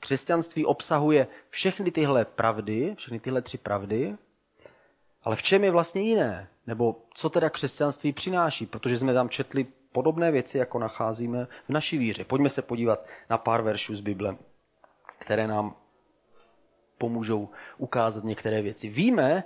Křesťanství 0.00 0.66
obsahuje 0.66 1.26
všechny 1.50 1.90
tyhle 1.90 2.24
pravdy, 2.24 2.94
všechny 2.98 3.20
tyhle 3.20 3.42
tři 3.42 3.58
pravdy, 3.58 4.16
ale 5.24 5.36
v 5.36 5.42
čem 5.42 5.64
je 5.64 5.70
vlastně 5.70 6.02
jiné? 6.02 6.48
Nebo 6.66 7.02
co 7.14 7.30
teda 7.30 7.50
křesťanství 7.50 8.12
přináší? 8.12 8.66
Protože 8.66 8.98
jsme 8.98 9.14
tam 9.14 9.28
četli 9.28 9.66
podobné 9.92 10.30
věci, 10.30 10.58
jako 10.58 10.78
nacházíme 10.78 11.44
v 11.44 11.68
naší 11.68 11.98
víře. 11.98 12.24
Pojďme 12.24 12.48
se 12.48 12.62
podívat 12.62 13.06
na 13.30 13.38
pár 13.38 13.62
veršů 13.62 13.96
z 13.96 14.00
Bible, 14.00 14.36
které 15.18 15.46
nám 15.46 15.76
pomůžou 16.98 17.48
ukázat 17.78 18.24
některé 18.24 18.62
věci. 18.62 18.88
Víme, 18.88 19.44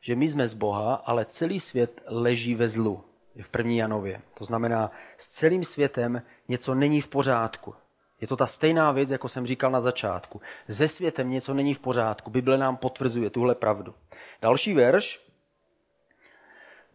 že 0.00 0.16
my 0.16 0.28
jsme 0.28 0.48
z 0.48 0.54
Boha, 0.54 0.94
ale 0.94 1.24
celý 1.24 1.60
svět 1.60 2.00
leží 2.06 2.54
ve 2.54 2.68
zlu. 2.68 3.04
Je 3.34 3.42
v 3.42 3.48
první 3.48 3.76
Janově. 3.76 4.22
To 4.38 4.44
znamená, 4.44 4.90
s 5.16 5.28
celým 5.28 5.64
světem 5.64 6.22
něco 6.48 6.74
není 6.74 7.00
v 7.00 7.08
pořádku. 7.08 7.74
Je 8.20 8.26
to 8.26 8.36
ta 8.36 8.46
stejná 8.46 8.92
věc, 8.92 9.10
jako 9.10 9.28
jsem 9.28 9.46
říkal 9.46 9.70
na 9.70 9.80
začátku. 9.80 10.40
Ze 10.68 10.88
světem 10.88 11.30
něco 11.30 11.54
není 11.54 11.74
v 11.74 11.78
pořádku. 11.78 12.30
Bible 12.30 12.58
nám 12.58 12.76
potvrzuje 12.76 13.30
tuhle 13.30 13.54
pravdu. 13.54 13.94
Další 14.42 14.74
verš. 14.74 15.20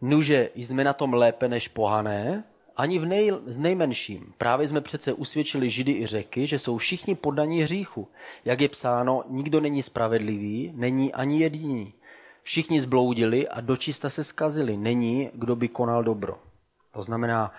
Nuže 0.00 0.50
jsme 0.54 0.84
na 0.84 0.92
tom 0.92 1.14
lépe 1.14 1.48
než 1.48 1.68
pohané, 1.68 2.44
ani 2.76 2.98
v 2.98 3.06
nej, 3.06 3.32
z 3.46 3.58
nejmenším. 3.58 4.34
Právě 4.38 4.68
jsme 4.68 4.80
přece 4.80 5.12
usvědčili 5.12 5.70
Židy 5.70 5.92
i 5.92 6.06
řeky, 6.06 6.46
že 6.46 6.58
jsou 6.58 6.76
všichni 6.76 7.14
poddaní 7.14 7.62
hříchu. 7.62 8.08
Jak 8.44 8.60
je 8.60 8.68
psáno, 8.68 9.24
nikdo 9.28 9.60
není 9.60 9.82
spravedlivý, 9.82 10.72
není 10.74 11.12
ani 11.12 11.40
jediný. 11.40 11.92
Všichni 12.42 12.80
zbloudili 12.80 13.48
a 13.48 13.60
dočista 13.60 14.10
se 14.10 14.24
skazili. 14.24 14.76
Není, 14.76 15.30
kdo 15.34 15.56
by 15.56 15.68
konal 15.68 16.04
dobro. 16.04 16.38
To 16.90 17.02
znamená, 17.02 17.52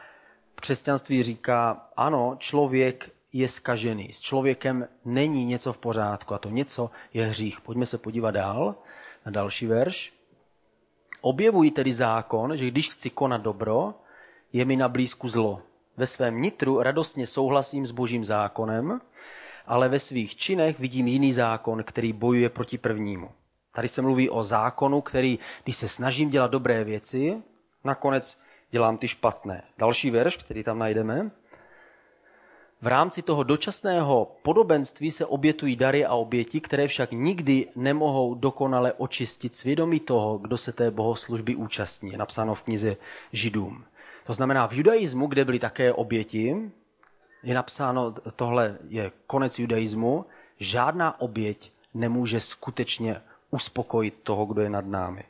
křesťanství 0.56 1.23
říká, 1.23 1.89
ano, 1.97 2.36
člověk 2.39 3.10
je 3.38 3.47
skažený. 3.47 4.13
S 4.13 4.21
člověkem 4.21 4.88
není 5.06 5.45
něco 5.45 5.73
v 5.73 5.78
pořádku 5.78 6.34
a 6.34 6.38
to 6.38 6.50
něco 6.50 6.89
je 7.13 7.26
hřích. 7.26 7.62
Pojďme 7.62 7.86
se 7.86 7.97
podívat 7.97 8.32
dál 8.32 8.76
na 9.26 9.32
další 9.32 9.67
verš. 9.67 10.13
Objevují 11.21 11.71
tedy 11.71 11.93
zákon, 11.93 12.58
že 12.58 12.67
když 12.67 12.89
chci 12.89 13.10
konat 13.10 13.41
dobro, 13.41 13.93
je 14.54 14.65
mi 14.65 14.76
na 14.76 14.89
blízku 14.89 15.28
zlo. 15.28 15.62
Ve 15.97 16.06
svém 16.06 16.41
nitru 16.41 16.82
radostně 16.82 17.28
souhlasím 17.28 17.86
s 17.86 17.91
božím 17.91 18.26
zákonem, 18.26 19.02
ale 19.65 19.89
ve 19.89 20.00
svých 20.00 20.36
činech 20.36 20.80
vidím 20.80 21.08
jiný 21.08 21.34
zákon, 21.34 21.84
který 21.84 22.13
bojuje 22.13 22.50
proti 22.50 22.78
prvnímu. 22.78 23.32
Tady 23.71 23.88
se 23.88 24.02
mluví 24.02 24.30
o 24.30 24.43
zákonu, 24.43 25.02
který, 25.02 25.39
když 25.63 25.76
se 25.76 25.88
snažím 25.88 26.30
dělat 26.30 26.52
dobré 26.52 26.84
věci, 26.84 27.43
nakonec 27.84 28.39
dělám 28.71 28.97
ty 28.97 29.08
špatné. 29.08 29.63
Další 29.78 30.12
verš, 30.12 30.38
který 30.38 30.63
tam 30.63 30.80
najdeme. 30.80 31.32
V 32.81 32.87
rámci 32.87 33.21
toho 33.21 33.43
dočasného 33.43 34.31
podobenství 34.41 35.11
se 35.11 35.25
obětují 35.25 35.75
dary 35.75 36.05
a 36.05 36.13
oběti, 36.13 36.61
které 36.61 36.87
však 36.87 37.11
nikdy 37.11 37.67
nemohou 37.75 38.35
dokonale 38.35 38.93
očistit 38.93 39.55
svědomí 39.55 39.99
toho, 39.99 40.37
kdo 40.37 40.57
se 40.57 40.71
té 40.71 40.91
bohoslužby 40.91 41.55
účastní. 41.55 42.11
Je 42.11 42.17
napsáno 42.17 42.55
v 42.55 42.63
knize 42.63 42.97
Židům. 43.31 43.85
To 44.25 44.33
znamená, 44.33 44.67
v 44.67 44.73
judaismu, 44.73 45.27
kde 45.27 45.45
byly 45.45 45.59
také 45.59 45.93
oběti, 45.93 46.71
je 47.43 47.53
napsáno, 47.53 48.15
tohle 48.35 48.77
je 48.89 49.11
konec 49.27 49.59
judaismu, 49.59 50.25
žádná 50.59 51.21
oběť 51.21 51.71
nemůže 51.93 52.39
skutečně 52.39 53.21
uspokojit 53.51 54.19
toho, 54.23 54.45
kdo 54.45 54.61
je 54.61 54.69
nad 54.69 54.85
námi. 54.85 55.23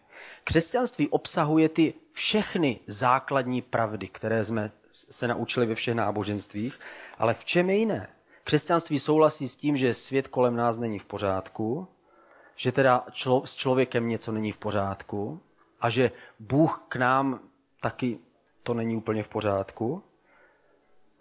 Křesťanství 0.44 1.10
obsahuje 1.10 1.70
ty 1.70 1.94
všechny 2.12 2.80
základní 2.88 3.62
pravdy, 3.62 4.08
které 4.08 4.44
jsme 4.44 4.72
se 4.92 5.28
naučili 5.28 5.66
ve 5.66 5.76
všech 5.76 5.96
náboženstvích, 5.96 6.80
ale 7.18 7.34
v 7.34 7.46
čem 7.46 7.70
je 7.70 7.76
jiné? 7.78 8.08
Křesťanství 8.44 9.00
souhlasí 9.00 9.48
s 9.48 9.56
tím, 9.56 9.78
že 9.78 9.94
svět 9.94 10.28
kolem 10.28 10.56
nás 10.56 10.78
není 10.78 11.00
v 11.00 11.06
pořádku, 11.06 11.88
že 12.56 12.72
teda 12.72 13.06
člo, 13.12 13.46
s 13.46 13.56
člověkem 13.56 14.08
něco 14.08 14.32
není 14.32 14.52
v 14.52 14.58
pořádku 14.58 15.40
a 15.82 15.90
že 15.90 16.12
Bůh 16.40 16.86
k 16.90 16.96
nám 16.96 17.40
taky 17.82 18.20
to 18.64 18.74
není 18.74 18.96
úplně 18.96 19.24
v 19.24 19.28
pořádku, 19.28 20.04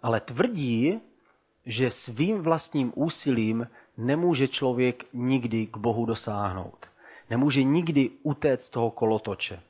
ale 0.01 0.19
tvrdí, 0.19 1.01
že 1.65 1.91
svým 1.91 2.41
vlastním 2.41 2.93
úsilím 2.95 3.67
nemůže 3.97 4.47
člověk 4.47 5.05
nikdy 5.13 5.65
k 5.65 5.77
Bohu 5.77 6.05
dosáhnout. 6.05 6.91
Nemůže 7.29 7.63
nikdy 7.63 8.09
utéct 8.23 8.65
z 8.65 8.69
toho 8.69 8.91
kolotoče. 8.91 9.61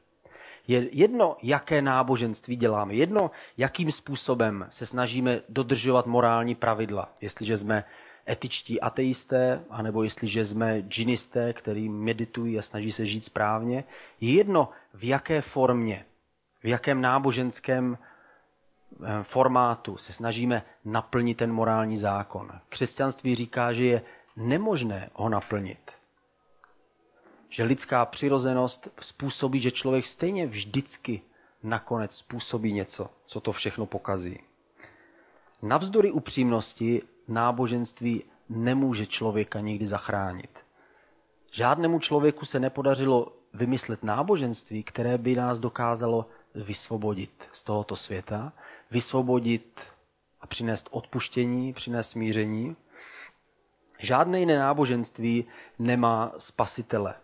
Je 0.67 0.89
jedno, 0.91 1.37
jaké 1.43 1.81
náboženství 1.81 2.55
děláme, 2.55 2.93
jedno, 2.93 3.31
jakým 3.57 3.91
způsobem 3.91 4.67
se 4.69 4.85
snažíme 4.85 5.41
dodržovat 5.49 6.05
morální 6.05 6.55
pravidla. 6.55 7.09
Jestliže 7.21 7.57
jsme 7.57 7.83
etičtí 8.29 8.81
ateisté, 8.81 9.63
anebo 9.69 10.03
jestliže 10.03 10.45
jsme 10.45 10.81
džinisté, 10.81 11.53
který 11.53 11.89
meditují 11.89 12.59
a 12.59 12.61
snaží 12.61 12.91
se 12.91 13.05
žít 13.05 13.25
správně, 13.25 13.83
je 14.21 14.33
jedno, 14.33 14.69
v 14.93 15.03
jaké 15.03 15.41
formě, 15.41 16.05
v 16.63 16.67
jakém 16.67 17.01
náboženském 17.01 17.97
eh, 17.97 19.23
formátu 19.23 19.97
se 19.97 20.13
snažíme 20.13 20.63
naplnit 20.85 21.37
ten 21.37 21.51
morální 21.53 21.97
zákon. 21.97 22.51
Křesťanství 22.69 23.35
říká, 23.35 23.73
že 23.73 23.85
je 23.85 24.01
nemožné 24.35 25.09
ho 25.13 25.29
naplnit 25.29 25.96
že 27.57 27.63
lidská 27.63 28.05
přirozenost 28.05 28.87
způsobí, 28.99 29.61
že 29.61 29.71
člověk 29.71 30.05
stejně 30.05 30.47
vždycky 30.47 31.21
nakonec 31.63 32.15
způsobí 32.15 32.73
něco, 32.73 33.09
co 33.25 33.41
to 33.41 33.51
všechno 33.51 33.85
pokazí. 33.85 34.39
Navzdory 35.61 36.11
upřímnosti 36.11 37.01
náboženství 37.27 38.23
nemůže 38.49 39.05
člověka 39.05 39.59
nikdy 39.59 39.87
zachránit. 39.87 40.49
Žádnému 41.51 41.99
člověku 41.99 42.45
se 42.45 42.59
nepodařilo 42.59 43.33
vymyslet 43.53 44.03
náboženství, 44.03 44.83
které 44.83 45.17
by 45.17 45.35
nás 45.35 45.59
dokázalo 45.59 46.29
vysvobodit 46.55 47.49
z 47.51 47.63
tohoto 47.63 47.95
světa, 47.95 48.53
vysvobodit 48.91 49.81
a 50.41 50.47
přinést 50.47 50.87
odpuštění, 50.91 51.73
přinést 51.73 52.09
smíření. 52.09 52.75
Žádné 53.99 54.39
jiné 54.39 54.59
náboženství 54.59 55.45
nemá 55.79 56.33
spasitele, 56.37 57.15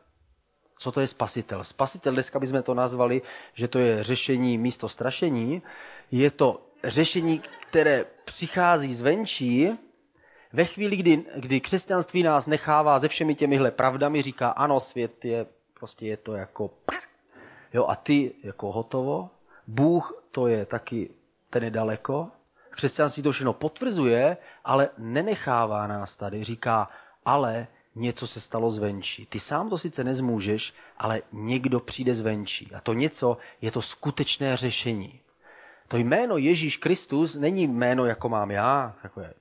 co 0.83 0.91
to 0.91 0.99
je 0.99 1.07
spasitel? 1.07 1.63
Spasitel, 1.63 2.13
dneska 2.13 2.39
bychom 2.39 2.63
to 2.63 2.73
nazvali, 2.73 3.21
že 3.53 3.67
to 3.67 3.79
je 3.79 4.03
řešení 4.03 4.57
místo 4.57 4.89
strašení. 4.89 5.61
Je 6.11 6.31
to 6.31 6.61
řešení, 6.83 7.41
které 7.69 8.05
přichází 8.25 8.93
zvenčí, 8.93 9.69
ve 10.53 10.65
chvíli, 10.65 10.95
kdy, 10.95 11.23
kdy 11.35 11.61
křesťanství 11.61 12.23
nás 12.23 12.47
nechává 12.47 12.99
se 12.99 13.07
všemi 13.07 13.35
těmihle 13.35 13.71
pravdami, 13.71 14.21
říká, 14.21 14.49
ano, 14.49 14.79
svět 14.79 15.25
je 15.25 15.45
prostě 15.79 16.07
je 16.07 16.17
to 16.17 16.33
jako 16.33 16.71
jo, 17.73 17.85
a 17.87 17.95
ty 17.95 18.35
jako 18.43 18.71
hotovo. 18.71 19.29
Bůh 19.67 20.23
to 20.31 20.47
je 20.47 20.65
taky, 20.65 21.09
ten 21.49 21.63
je 21.63 21.71
daleko. 21.71 22.27
Křesťanství 22.69 23.23
to 23.23 23.31
všechno 23.31 23.53
potvrzuje, 23.53 24.37
ale 24.65 24.89
nenechává 24.97 25.87
nás 25.87 26.15
tady. 26.15 26.43
Říká, 26.43 26.89
ale 27.25 27.67
něco 27.95 28.27
se 28.27 28.39
stalo 28.39 28.71
zvenčí. 28.71 29.25
Ty 29.25 29.39
sám 29.39 29.69
to 29.69 29.77
sice 29.77 30.03
nezmůžeš, 30.03 30.73
ale 30.97 31.21
někdo 31.31 31.79
přijde 31.79 32.15
zvenčí. 32.15 32.71
A 32.75 32.81
to 32.81 32.93
něco 32.93 33.37
je 33.61 33.71
to 33.71 33.81
skutečné 33.81 34.57
řešení. 34.57 35.19
To 35.87 35.97
jméno 35.97 36.37
Ježíš 36.37 36.77
Kristus 36.77 37.35
není 37.35 37.67
jméno, 37.67 38.05
jako 38.05 38.29
mám 38.29 38.51
já, 38.51 38.95
takové 39.01 39.33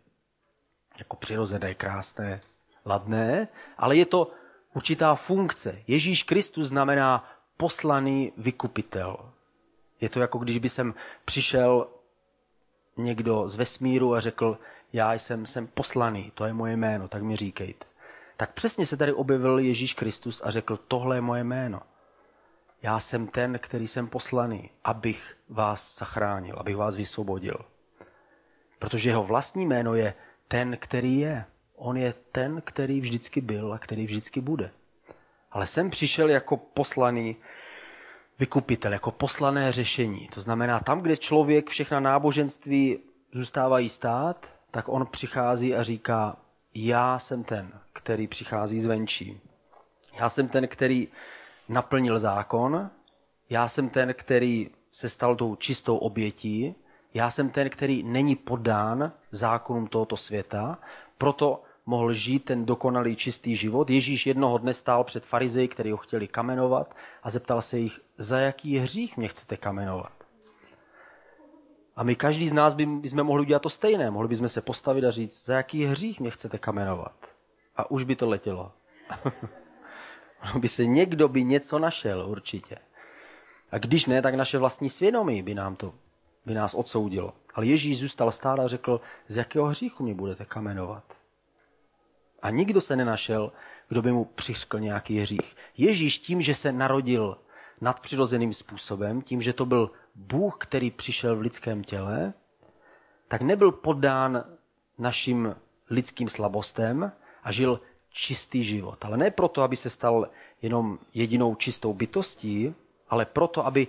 jako 0.99 1.17
přirozené, 1.17 1.75
krásné, 1.75 2.41
ladné, 2.87 3.49
ale 3.79 3.97
je 3.97 4.07
to 4.07 4.31
určitá 4.75 5.15
funkce. 5.15 5.83
Ježíš 5.87 6.23
Kristus 6.23 6.69
znamená 6.69 7.31
poslaný 7.57 8.33
vykupitel. 8.37 9.17
Je 10.01 10.09
to 10.09 10.21
jako 10.21 10.38
když 10.38 10.59
by 10.59 10.69
sem 10.69 10.95
přišel 11.25 11.88
někdo 12.97 13.49
z 13.49 13.57
vesmíru 13.57 14.15
a 14.15 14.21
řekl, 14.21 14.59
já 14.93 15.12
jsem, 15.12 15.47
jsem 15.47 15.67
poslaný, 15.67 16.33
to 16.35 16.45
je 16.45 16.53
moje 16.53 16.77
jméno, 16.77 17.09
tak 17.09 17.23
mi 17.23 17.37
říkejte. 17.37 17.91
Tak 18.37 18.53
přesně 18.53 18.87
se 18.87 18.97
tady 18.97 19.12
objevil 19.12 19.59
Ježíš 19.59 19.95
Kristus 19.95 20.42
a 20.45 20.51
řekl, 20.51 20.77
tohle 20.77 21.16
je 21.16 21.21
moje 21.21 21.45
jméno. 21.45 21.81
Já 22.83 22.99
jsem 23.01 23.27
ten, 23.27 23.59
který 23.59 23.88
jsem 23.88 24.09
poslaný, 24.09 24.71
abych 24.85 25.37
vás 25.49 25.99
zachránil, 25.99 26.57
abych 26.59 26.77
vás 26.77 26.97
vysvobodil. 26.97 27.57
Protože 28.79 29.11
jeho 29.11 29.23
vlastní 29.23 29.66
jméno 29.66 29.95
je 29.95 30.14
ten, 30.49 30.77
který 30.77 31.18
je. 31.18 31.45
On 31.77 31.97
je 31.97 32.14
ten, 32.33 32.62
který 32.64 33.01
vždycky 33.01 33.40
byl 33.40 33.73
a 33.73 33.79
který 33.79 34.07
vždycky 34.07 34.40
bude. 34.40 34.71
Ale 35.51 35.66
jsem 35.66 35.90
přišel 35.90 36.31
jako 36.31 36.57
poslaný 36.57 37.37
vykupitel, 38.38 38.92
jako 38.92 39.11
poslané 39.11 39.73
řešení. 39.73 40.29
To 40.35 40.40
znamená, 40.40 40.81
tam, 40.81 41.01
kde 41.01 41.16
člověk, 41.16 41.71
všechna 41.71 42.01
náboženství 42.01 42.99
zůstávají 43.33 43.88
stát, 43.88 44.47
tak 44.71 44.88
on 44.88 45.07
přichází 45.07 45.75
a 45.75 45.83
říká, 45.83 46.37
já 46.75 47.19
jsem 47.19 47.45
ten, 47.45 47.73
který 47.93 48.27
přichází 48.27 48.81
zvenčí. 48.81 49.41
Já 50.19 50.29
jsem 50.29 50.49
ten, 50.49 50.69
který 50.69 51.09
naplnil 51.69 52.19
zákon, 52.19 52.91
já 53.51 53.69
jsem 53.69 53.89
ten, 53.89 54.15
který 54.15 54.71
se 54.91 55.09
stal 55.09 55.37
tou 55.37 55.57
čistou 55.57 55.97
obětí, 55.97 56.75
já 57.15 57.31
jsem 57.31 57.51
ten, 57.51 57.71
který 57.71 58.03
není 58.03 58.37
podán 58.37 59.13
zákonům 59.31 59.87
tohoto 59.87 60.17
světa, 60.17 60.79
proto 61.19 61.63
mohl 61.87 62.13
žít 62.13 62.45
ten 62.45 62.67
dokonalý 62.67 63.17
čistý 63.17 63.57
život. 63.57 63.91
Ježíš 63.91 64.27
jednoho 64.27 64.59
dne 64.59 64.75
stál 64.75 65.05
před 65.05 65.27
farizeji, 65.27 65.69
který 65.69 65.91
ho 65.91 65.97
chtěli 65.97 66.29
kamenovat 66.29 66.97
a 67.23 67.31
zeptal 67.31 67.63
se 67.63 67.79
jich, 67.79 68.01
za 68.19 68.39
jaký 68.39 68.79
hřích 68.79 69.17
mě 69.17 69.29
chcete 69.29 69.57
kamenovat. 69.57 70.22
A 71.96 72.02
my 72.02 72.16
každý 72.16 72.48
z 72.48 72.52
nás 72.52 72.74
by, 72.74 72.87
bychom 72.87 73.24
mohli 73.24 73.42
udělat 73.42 73.62
to 73.62 73.70
stejné. 73.70 74.11
Mohli 74.11 74.28
bychom 74.28 74.48
se 74.48 74.61
postavit 74.61 75.05
a 75.05 75.11
říct, 75.11 75.44
za 75.44 75.55
jaký 75.55 75.85
hřích 75.85 76.20
mě 76.20 76.31
chcete 76.31 76.59
kamenovat. 76.59 77.35
A 77.76 77.90
už 77.90 78.05
by 78.05 78.16
to 78.16 78.28
letělo. 78.28 78.72
by 80.59 80.68
se 80.68 80.87
někdo 80.87 81.28
by 81.28 81.44
něco 81.44 81.78
našel 81.78 82.26
určitě. 82.28 82.76
A 83.70 83.78
když 83.78 84.07
ne, 84.07 84.22
tak 84.22 84.35
naše 84.35 84.59
vlastní 84.59 84.90
svědomí 84.90 85.42
by 85.42 85.55
nám 85.55 85.76
to, 85.76 85.94
by 86.46 86.55
nás 86.55 86.74
odsoudilo. 86.74 87.33
Ale 87.55 87.66
Ježíš 87.66 87.98
zůstal 87.98 88.31
stát 88.31 88.59
a 88.59 88.68
řekl, 88.68 89.00
z 89.28 89.37
jakého 89.37 89.66
hříchu 89.66 90.02
mě 90.02 90.14
budete 90.14 90.44
kamenovat. 90.44 91.05
A 92.42 92.50
nikdo 92.50 92.81
se 92.81 92.96
nenašel, 92.96 93.52
kdo 93.88 94.02
by 94.02 94.12
mu 94.12 94.24
přiškl 94.24 94.81
nějaký 94.81 95.18
hřích. 95.18 95.57
Ježíš 95.76 96.18
tím, 96.18 96.42
že 96.42 96.55
se 96.55 96.72
narodil 96.72 97.38
nadpřirozeným 97.83 98.53
způsobem, 98.53 99.23
tím, 99.23 99.42
že 99.42 99.53
to 99.53 99.66
byl 99.66 99.90
Bůh, 100.14 100.57
který 100.59 100.90
přišel 100.90 101.37
v 101.37 101.40
lidském 101.40 101.85
těle, 101.85 102.33
tak 103.29 103.42
nebyl 103.42 103.73
podán 103.73 104.45
našim 104.99 105.57
lidským 105.90 106.29
slabostem 106.29 107.12
a 107.42 107.53
žil 107.53 107.81
čistý 108.11 108.64
život. 108.64 109.05
Ale 109.05 109.16
ne 109.16 109.31
proto, 109.31 109.62
aby 109.62 109.77
se 109.77 109.90
stal 109.90 110.29
jenom 110.62 110.99
jedinou 111.14 111.55
čistou 111.55 111.95
bytostí, 111.95 112.75
ale 113.09 113.27
proto, 113.27 113.66
aby 113.66 113.87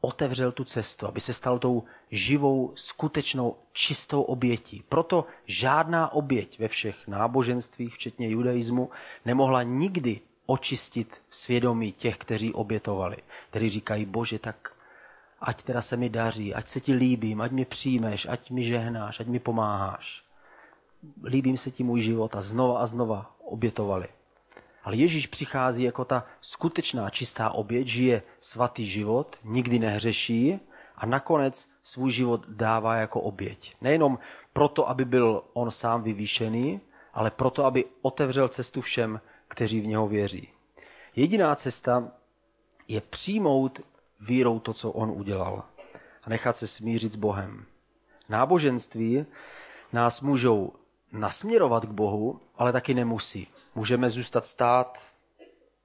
otevřel 0.00 0.52
tu 0.52 0.64
cestu, 0.64 1.06
aby 1.06 1.20
se 1.20 1.32
stal 1.32 1.58
tou 1.58 1.84
živou, 2.10 2.72
skutečnou, 2.74 3.56
čistou 3.72 4.22
obětí. 4.22 4.84
Proto 4.88 5.26
žádná 5.46 6.12
oběť 6.12 6.58
ve 6.58 6.68
všech 6.68 7.08
náboženstvích, 7.08 7.94
včetně 7.94 8.28
judaismu, 8.28 8.90
nemohla 9.24 9.62
nikdy 9.62 10.20
očistit 10.46 11.22
svědomí 11.30 11.92
těch, 11.92 12.16
kteří 12.18 12.52
obětovali. 12.52 13.16
Kteří 13.50 13.68
říkají, 13.68 14.04
bože, 14.04 14.38
tak 14.38 14.72
ať 15.40 15.62
teda 15.62 15.82
se 15.82 15.96
mi 15.96 16.08
daří, 16.08 16.54
ať 16.54 16.68
se 16.68 16.80
ti 16.80 16.92
líbím, 16.92 17.40
ať 17.40 17.50
mi 17.50 17.64
přijmeš, 17.64 18.26
ať 18.26 18.50
mi 18.50 18.64
žehnáš, 18.64 19.20
ať 19.20 19.26
mi 19.26 19.38
pomáháš. 19.38 20.24
Líbím 21.24 21.56
se 21.56 21.70
ti 21.70 21.84
můj 21.84 22.00
život 22.00 22.36
a 22.36 22.42
znova 22.42 22.80
a 22.80 22.86
znova 22.86 23.36
obětovali. 23.44 24.08
Ale 24.84 24.96
Ježíš 24.96 25.26
přichází 25.26 25.82
jako 25.82 26.04
ta 26.04 26.26
skutečná 26.40 27.10
čistá 27.10 27.50
oběť, 27.50 27.86
žije 27.86 28.22
svatý 28.40 28.86
život, 28.86 29.38
nikdy 29.44 29.78
nehřeší 29.78 30.60
a 30.96 31.06
nakonec 31.06 31.68
svůj 31.82 32.10
život 32.10 32.48
dává 32.48 32.96
jako 32.96 33.20
oběť. 33.20 33.76
Nejenom 33.80 34.18
proto, 34.52 34.88
aby 34.88 35.04
byl 35.04 35.42
on 35.52 35.70
sám 35.70 36.02
vyvýšený, 36.02 36.80
ale 37.14 37.30
proto, 37.30 37.64
aby 37.64 37.84
otevřel 38.02 38.48
cestu 38.48 38.80
všem, 38.80 39.20
kteří 39.48 39.80
v 39.80 39.86
něho 39.86 40.08
věří. 40.08 40.48
Jediná 41.16 41.54
cesta 41.54 42.12
je 42.88 43.00
přijmout 43.00 43.80
vírou 44.20 44.58
to, 44.58 44.72
co 44.72 44.90
on 44.90 45.10
udělal 45.10 45.64
a 46.24 46.30
nechat 46.30 46.56
se 46.56 46.66
smířit 46.66 47.12
s 47.12 47.16
Bohem. 47.16 47.64
Náboženství 48.28 49.26
nás 49.92 50.20
můžou 50.20 50.72
nasměrovat 51.12 51.84
k 51.84 51.90
Bohu, 51.90 52.40
ale 52.56 52.72
taky 52.72 52.94
nemusí. 52.94 53.48
Můžeme 53.74 54.10
zůstat 54.10 54.46
stát 54.46 54.98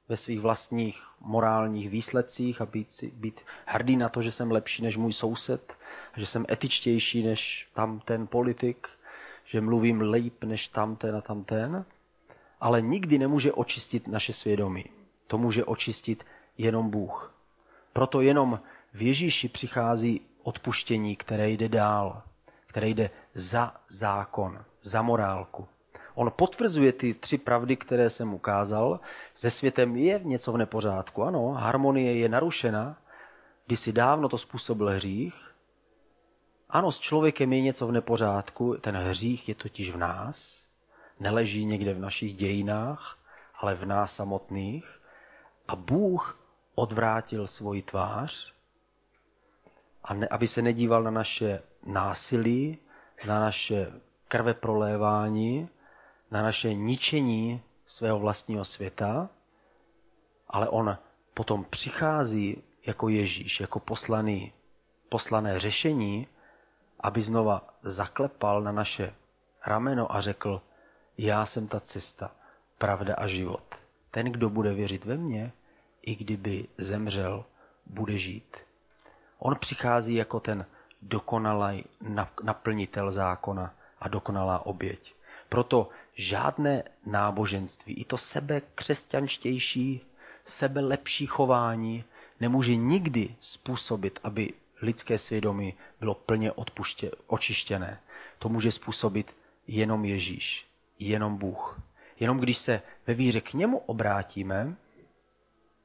ve 0.10 0.18
svých 0.18 0.40
vlastních 0.40 1.04
morálních 1.20 1.90
výsledcích 1.90 2.62
a 2.62 2.66
být, 2.66 2.92
si, 2.92 3.12
být 3.12 3.42
hrdý 3.66 3.98
na 3.98 4.10
to, 4.10 4.22
že 4.22 4.32
jsem 4.32 4.52
lepší 4.52 4.84
než 4.84 4.98
můj 4.98 5.14
soused, 5.14 5.74
že 6.18 6.26
jsem 6.26 6.46
etičtější 6.52 7.24
než 7.24 7.70
tam 7.74 8.00
ten 8.00 8.28
politik, 8.28 8.88
že 9.46 9.62
mluvím 9.62 10.02
líp 10.02 10.44
než 10.44 10.68
tamten 10.68 11.16
a 11.16 11.22
tamten, 11.22 11.86
ale 12.62 12.82
nikdy 12.82 13.18
nemůže 13.18 13.54
očistit 13.54 14.08
naše 14.08 14.34
svědomí. 14.34 14.86
To 15.28 15.38
může 15.38 15.66
očistit 15.66 16.26
jenom 16.58 16.90
Bůh. 16.90 17.36
Proto 17.94 18.22
jenom 18.22 18.60
v 18.94 19.02
Ježíši 19.02 19.50
přichází 19.50 20.22
odpuštění, 20.44 21.16
které 21.16 21.50
jde 21.50 21.70
dál, 21.70 22.22
které 22.68 22.88
jde 22.88 23.10
za 23.34 23.76
zákon, 23.90 24.64
za 24.82 25.02
morálku. 25.02 25.68
On 26.16 26.32
potvrzuje 26.36 26.94
ty 26.94 27.14
tři 27.14 27.38
pravdy, 27.38 27.76
které 27.76 28.10
jsem 28.10 28.34
ukázal. 28.34 29.00
Se 29.36 29.52
světem 29.52 29.96
je 29.96 30.20
něco 30.24 30.52
v 30.52 30.58
nepořádku. 30.58 31.24
Ano, 31.24 31.48
harmonie 31.48 32.16
je 32.16 32.30
narušena. 32.30 32.98
Když 33.66 33.80
si 33.80 33.94
dávno 33.94 34.30
to 34.30 34.38
způsobil 34.38 34.88
hřích. 34.90 35.56
Ano, 36.70 36.92
s 36.92 37.00
člověkem 37.00 37.54
je 37.54 37.62
něco 37.62 37.88
v 37.88 37.92
nepořádku. 37.92 38.78
Ten 38.82 38.96
hřích 38.96 39.50
je 39.50 39.56
totiž 39.56 39.92
v 39.92 39.98
nás. 39.98 40.61
Neleží 41.22 41.66
někde 41.66 41.94
v 41.94 42.00
našich 42.00 42.34
dějinách, 42.34 43.18
ale 43.56 43.76
v 43.76 43.86
nás 43.86 44.16
samotných. 44.16 45.02
A 45.68 45.76
Bůh 45.76 46.40
odvrátil 46.76 47.48
svoji 47.48 47.82
tvář, 47.82 48.54
a 50.04 50.14
ne, 50.14 50.28
aby 50.28 50.48
se 50.48 50.62
nedíval 50.62 51.04
na 51.04 51.12
naše 51.12 51.62
násilí, 51.86 52.78
na 53.28 53.40
naše 53.40 53.92
krve 54.28 54.54
prolévání, 54.54 55.70
na 56.32 56.42
naše 56.42 56.74
ničení 56.74 57.62
svého 57.86 58.20
vlastního 58.20 58.66
světa, 58.66 59.30
ale 60.50 60.70
on 60.70 60.98
potom 61.34 61.64
přichází 61.64 62.64
jako 62.86 63.10
Ježíš, 63.10 63.60
jako 63.60 63.80
poslaný, 63.80 64.54
poslané 65.10 65.60
řešení, 65.60 66.28
aby 67.00 67.22
znova 67.22 67.74
zaklepal 67.82 68.62
na 68.62 68.72
naše 68.72 69.14
rameno 69.66 70.16
a 70.16 70.22
řekl, 70.22 70.62
já 71.18 71.46
jsem 71.46 71.68
ta 71.68 71.80
cesta, 71.80 72.32
pravda 72.78 73.16
a 73.16 73.28
život. 73.28 73.76
Ten, 74.12 74.32
kdo 74.32 74.50
bude 74.50 74.74
věřit 74.74 75.06
ve 75.06 75.18
mně, 75.18 75.52
i 76.02 76.16
kdyby 76.16 76.68
zemřel, 76.78 77.46
bude 77.86 78.18
žít. 78.18 78.58
On 79.40 79.56
přichází 79.60 80.16
jako 80.16 80.40
ten 80.40 80.66
dokonalý 81.02 81.86
naplnitel 82.44 83.12
zákona 83.12 83.76
a 84.00 84.08
dokonalá 84.08 84.66
oběť. 84.66 85.16
Proto 85.50 85.90
žádné 86.14 86.84
náboženství, 87.06 87.94
i 87.94 88.06
to 88.06 88.18
sebe 88.18 88.62
křesťanštější, 88.76 90.02
sebe 90.46 90.82
lepší 90.82 91.26
chování 91.26 92.04
nemůže 92.40 92.76
nikdy 92.76 93.36
způsobit, 93.40 94.20
aby 94.24 94.54
lidské 94.82 95.18
svědomí 95.18 95.74
bylo 96.00 96.16
plně 96.16 96.52
očištěné. 97.28 98.00
To 98.40 98.50
může 98.50 98.72
způsobit 98.72 99.36
jenom 99.68 100.06
Ježíš, 100.06 100.68
jenom 101.10 101.38
Bůh. 101.38 101.82
Jenom 102.20 102.40
když 102.40 102.58
se 102.58 102.82
ve 103.08 103.14
víře 103.14 103.42
k 103.42 103.54
němu 103.54 103.78
obrátíme, 103.78 104.76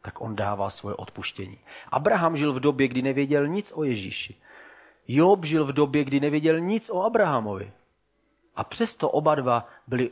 tak 0.02 0.20
on 0.20 0.36
dává 0.36 0.70
svoje 0.70 0.94
odpuštění. 0.96 1.58
Abraham 1.88 2.36
žil 2.36 2.52
v 2.52 2.60
době, 2.60 2.88
kdy 2.88 3.02
nevěděl 3.02 3.48
nic 3.48 3.72
o 3.74 3.84
Ježíši. 3.84 4.34
Job 5.08 5.44
žil 5.44 5.64
v 5.64 5.72
době, 5.72 6.04
kdy 6.04 6.20
nevěděl 6.20 6.60
nic 6.60 6.90
o 6.90 7.02
Abrahamovi. 7.02 7.72
A 8.56 8.64
přesto 8.64 9.10
oba 9.10 9.34
dva 9.34 9.68
byli, 9.86 10.10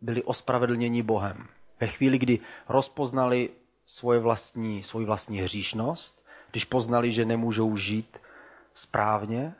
byli 0.00 0.22
ospravedlněni 0.22 1.02
Bohem. 1.02 1.46
Ve 1.80 1.86
chvíli, 1.86 2.18
kdy 2.18 2.38
rozpoznali 2.68 3.50
svoje 3.86 4.20
vlastní, 4.20 4.82
svoji 4.82 5.06
vlastní 5.06 5.38
hříšnost, 5.38 6.26
když 6.50 6.64
poznali, 6.64 7.12
že 7.12 7.24
nemůžou 7.24 7.76
žít 7.76 8.20
správně, 8.74 9.54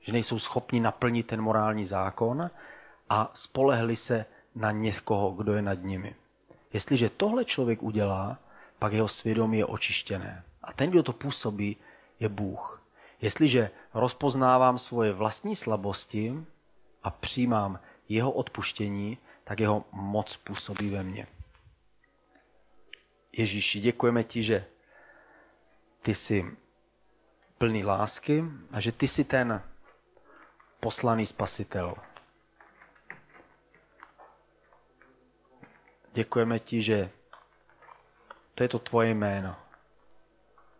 že 0.00 0.12
nejsou 0.12 0.38
schopni 0.38 0.80
naplnit 0.80 1.26
ten 1.26 1.40
morální 1.40 1.84
zákon 1.84 2.50
a 3.08 3.30
spolehli 3.34 3.96
se 3.96 4.26
na 4.54 4.70
někoho, 4.70 5.30
kdo 5.30 5.54
je 5.54 5.62
nad 5.62 5.82
nimi. 5.82 6.14
Jestliže 6.72 7.08
tohle 7.08 7.44
člověk 7.44 7.82
udělá, 7.82 8.38
pak 8.78 8.92
jeho 8.92 9.08
svědomí 9.08 9.58
je 9.58 9.66
očištěné. 9.66 10.44
A 10.62 10.72
ten, 10.72 10.90
kdo 10.90 11.02
to 11.02 11.12
působí, 11.12 11.76
je 12.20 12.28
Bůh. 12.28 12.82
Jestliže 13.20 13.70
rozpoznávám 13.94 14.78
svoje 14.78 15.12
vlastní 15.12 15.56
slabosti 15.56 16.44
a 17.02 17.10
přijímám 17.10 17.80
jeho 18.08 18.32
odpuštění, 18.32 19.18
tak 19.44 19.60
jeho 19.60 19.84
moc 19.92 20.36
působí 20.36 20.90
ve 20.90 21.02
mně. 21.02 21.26
Ježíši, 23.32 23.80
děkujeme 23.80 24.24
ti, 24.24 24.42
že 24.42 24.64
ty 26.02 26.14
jsi 26.14 26.56
plný 27.58 27.84
lásky 27.84 28.44
a 28.72 28.80
že 28.80 28.92
ty 28.92 29.08
jsi 29.08 29.24
ten 29.24 29.62
poslaný 30.80 31.26
spasitel. 31.26 31.94
Děkujeme 36.14 36.58
ti, 36.58 36.82
že 36.82 37.10
to 38.54 38.62
je 38.62 38.68
to 38.68 38.78
tvoje 38.78 39.14
jméno. 39.14 39.56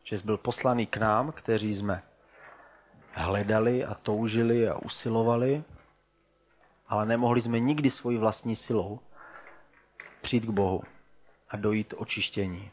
Že 0.05 0.19
jsi 0.19 0.25
byl 0.25 0.39
poslaný 0.39 0.87
k 0.87 0.97
nám, 0.97 1.33
kteří 1.33 1.75
jsme 1.75 2.03
hledali 3.13 3.85
a 3.85 3.95
toužili 3.95 4.69
a 4.69 4.77
usilovali, 4.77 5.65
ale 6.89 7.07
nemohli 7.07 7.41
jsme 7.41 7.61
nikdy 7.61 7.91
svojí 7.91 8.19
vlastní 8.19 8.57
silou 8.57 9.01
přijít 10.21 10.45
k 10.45 10.51
Bohu 10.51 10.83
a 11.49 11.57
dojít 11.57 11.95
očištění. 11.97 12.71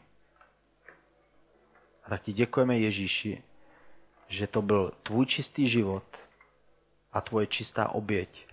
A 2.04 2.10
tak 2.10 2.22
ti 2.22 2.32
děkujeme 2.32 2.78
Ježíši, 2.78 3.42
že 4.28 4.46
to 4.46 4.62
byl 4.62 4.92
tvůj 5.02 5.26
čistý 5.26 5.68
život 5.68 6.04
a 7.12 7.20
tvoje 7.20 7.46
čistá 7.46 7.88
oběť, 7.88 8.46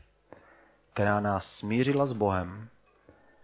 která 0.93 1.19
nás 1.19 1.53
smířila 1.53 2.05
s 2.05 2.13
Bohem 2.13 2.69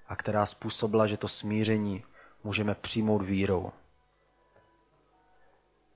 a 0.07 0.15
která 0.15 0.45
způsobila, 0.45 1.07
že 1.07 1.17
to 1.17 1.27
smíření 1.27 2.03
můžeme 2.43 2.75
přijmout 2.75 3.21
vírou. 3.21 3.71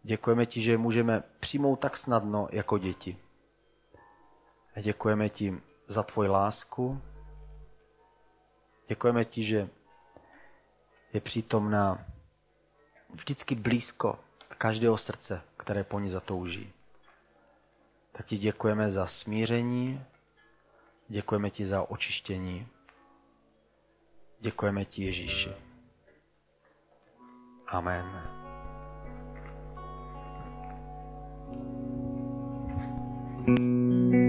Děkujeme 0.03 0.45
ti, 0.45 0.61
že 0.61 0.77
můžeme 0.77 1.23
přijmout 1.39 1.75
tak 1.75 1.97
snadno 1.97 2.47
jako 2.51 2.77
děti. 2.77 3.17
A 4.75 4.81
děkujeme 4.81 5.29
ti 5.29 5.61
za 5.87 6.03
tvoji 6.03 6.29
lásku. 6.29 7.01
Děkujeme 8.87 9.25
ti, 9.25 9.43
že 9.43 9.69
je 11.13 11.21
přítomná 11.21 12.05
vždycky 13.09 13.55
blízko 13.55 14.19
každého 14.57 14.97
srdce, 14.97 15.41
které 15.57 15.83
po 15.83 15.99
ní 15.99 16.09
zatouží. 16.09 16.73
Tak 18.11 18.25
ti 18.25 18.37
děkujeme 18.37 18.91
za 18.91 19.07
smíření, 19.07 20.03
děkujeme 21.07 21.49
ti 21.49 21.65
za 21.65 21.89
očištění, 21.89 22.67
děkujeme 24.39 24.85
ti 24.85 25.03
Ježíši. 25.03 25.49
Amen. 27.67 28.39
Even 33.47 34.28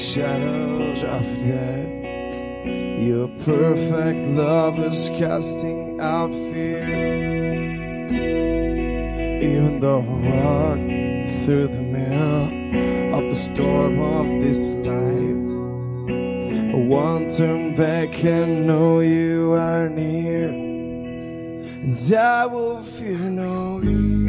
shadows 0.00 1.02
of 1.02 1.22
death, 1.38 2.04
your 2.98 3.28
perfect 3.44 4.28
love 4.28 4.78
is 4.78 5.10
casting 5.10 6.00
out 6.00 6.32
fear. 6.32 6.82
Even 9.42 9.78
though 9.80 10.00
I 10.00 10.04
walk 10.32 10.78
through 11.44 11.68
the 11.68 11.82
mill 11.82 13.14
of 13.14 13.28
the 13.28 13.36
storm 13.36 14.00
of 14.00 14.40
this 14.40 14.72
life, 14.76 15.36
I 16.74 16.78
won't 16.78 17.30
turn 17.36 17.76
back 17.76 18.24
and 18.24 18.66
know 18.66 19.00
you 19.00 19.52
are 19.52 19.90
near, 19.90 20.48
and 20.48 22.12
I 22.14 22.46
will 22.46 22.82
fear 22.82 23.18
no 23.18 23.82
evil. 23.82 24.19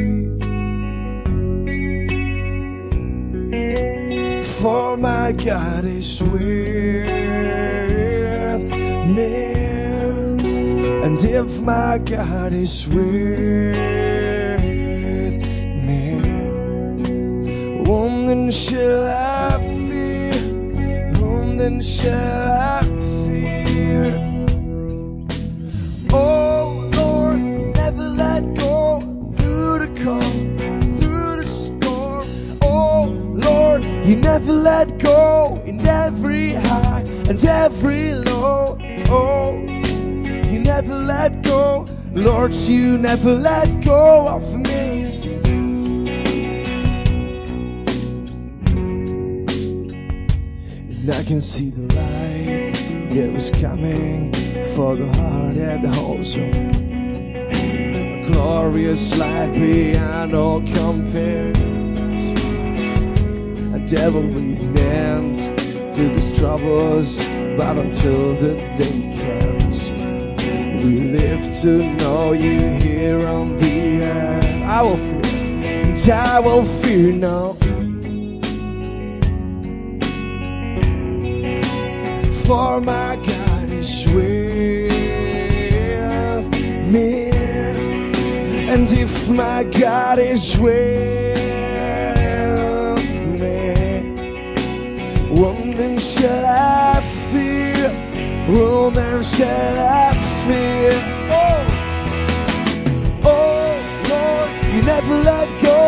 For 4.62 4.96
my 4.96 5.32
God 5.32 5.84
is 5.84 6.22
with 6.22 7.10
me. 9.16 9.52
And 11.04 11.18
if 11.24 11.60
my 11.62 11.98
God 11.98 12.52
is 12.52 12.86
with 12.86 13.76
me, 15.86 16.20
whom 17.84 18.26
then 18.28 18.52
shall 18.52 19.08
I 19.08 19.58
fear? 19.88 20.30
Whom 21.16 21.56
then 21.56 21.80
shall 21.80 22.52
I 22.52 22.82
fear? 23.26 24.31
Never 34.42 34.60
let 34.60 34.98
go 34.98 35.62
in 35.64 35.86
every 35.86 36.54
high 36.54 37.04
and 37.28 37.44
every 37.44 38.12
low. 38.12 38.76
Oh, 39.08 39.52
you 39.54 40.58
never 40.58 40.96
let 40.96 41.42
go, 41.42 41.86
Lord, 42.12 42.52
you 42.52 42.98
never 42.98 43.32
let 43.32 43.84
go 43.84 44.26
of 44.28 44.56
me. 44.56 45.02
And 50.90 51.10
I 51.14 51.22
can 51.22 51.40
see 51.40 51.70
the 51.70 51.82
light, 51.94 53.16
it 53.16 53.32
was 53.32 53.52
coming 53.52 54.32
for 54.74 54.96
the 54.96 55.06
heart 55.18 55.56
at 55.56 55.84
home. 55.94 56.22
A 57.54 58.28
glorious 58.32 59.16
light 59.16 59.52
beyond 59.52 60.34
all 60.34 60.60
compare. 60.62 61.52
A 63.74 63.78
devil 63.86 64.22
to 65.94 66.08
these 66.08 66.32
troubles, 66.32 67.18
but 67.58 67.76
until 67.76 68.34
the 68.36 68.54
day 68.74 69.12
comes, 69.20 69.90
we 70.82 71.12
live 71.12 71.44
to 71.60 71.94
know 71.96 72.32
you 72.32 72.60
here 72.80 73.26
on 73.26 73.58
the 73.58 74.02
earth. 74.02 74.44
I 74.64 74.80
will 74.80 74.96
fear, 74.96 75.20
and 75.64 76.08
I 76.10 76.40
will 76.40 76.64
fear 76.64 77.12
no. 77.12 77.58
For 82.46 82.80
my 82.80 83.16
God 83.16 83.70
is 83.70 84.06
with 84.08 84.92
me. 86.90 87.30
And 88.72 88.90
if 88.90 89.28
my 89.28 89.64
God 89.64 90.18
is 90.18 90.58
with 90.58 91.31
Woman 95.32 95.96
shall 95.98 96.44
I 96.44 97.00
fear? 97.32 97.88
Woman 98.52 99.22
shall 99.22 99.78
I 99.78 100.12
fear? 100.44 100.92
Oh, 101.32 101.64
oh 103.24 103.72
Lord, 104.12 104.50
you 104.74 104.82
never 104.82 105.14
let 105.22 105.48
go 105.62 105.80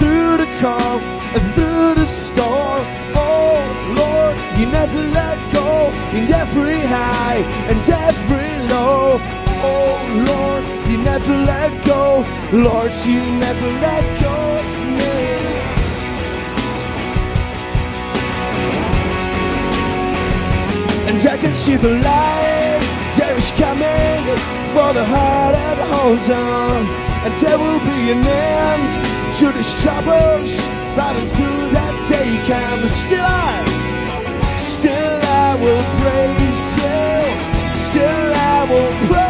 through 0.00 0.38
the 0.38 0.50
calm 0.58 1.00
and 1.34 1.54
through 1.54 1.94
the 2.02 2.04
storm. 2.04 2.82
Oh 3.14 3.62
Lord, 3.96 4.34
you 4.58 4.66
never 4.66 5.02
let 5.14 5.38
go 5.52 5.92
in 6.12 6.32
every 6.32 6.80
high 6.80 7.44
and 7.70 7.78
every 7.88 8.68
low. 8.74 9.20
Oh 9.62 9.94
Lord, 10.26 10.64
you 10.90 10.98
never 10.98 11.36
let 11.52 11.70
go. 11.84 12.26
Lord, 12.52 12.92
you 13.06 13.20
never 13.38 13.70
let 13.86 14.20
go. 14.20 14.29
I 21.26 21.36
can 21.36 21.54
see 21.54 21.76
the 21.76 21.90
light 21.90 22.80
There 23.16 23.36
is 23.36 23.50
coming 23.52 24.24
For 24.72 24.92
the 24.94 25.04
heart 25.04 25.54
that 25.54 25.78
holds 25.92 26.30
on 26.30 26.86
And 27.24 27.32
there 27.38 27.58
will 27.58 27.80
be 27.80 28.12
an 28.12 28.24
end 28.24 28.90
To 29.38 29.52
these 29.52 29.72
troubles 29.82 30.66
But 30.96 31.20
until 31.20 31.70
that 31.76 31.94
day 32.08 32.30
comes 32.48 32.90
Still 32.90 33.24
I 33.24 33.80
Still 34.56 35.20
I 35.22 35.56
will 35.60 35.84
praise 36.00 36.76
you. 36.76 37.76
Still 37.76 38.32
I 38.34 38.66
will 38.70 39.08
praise 39.08 39.29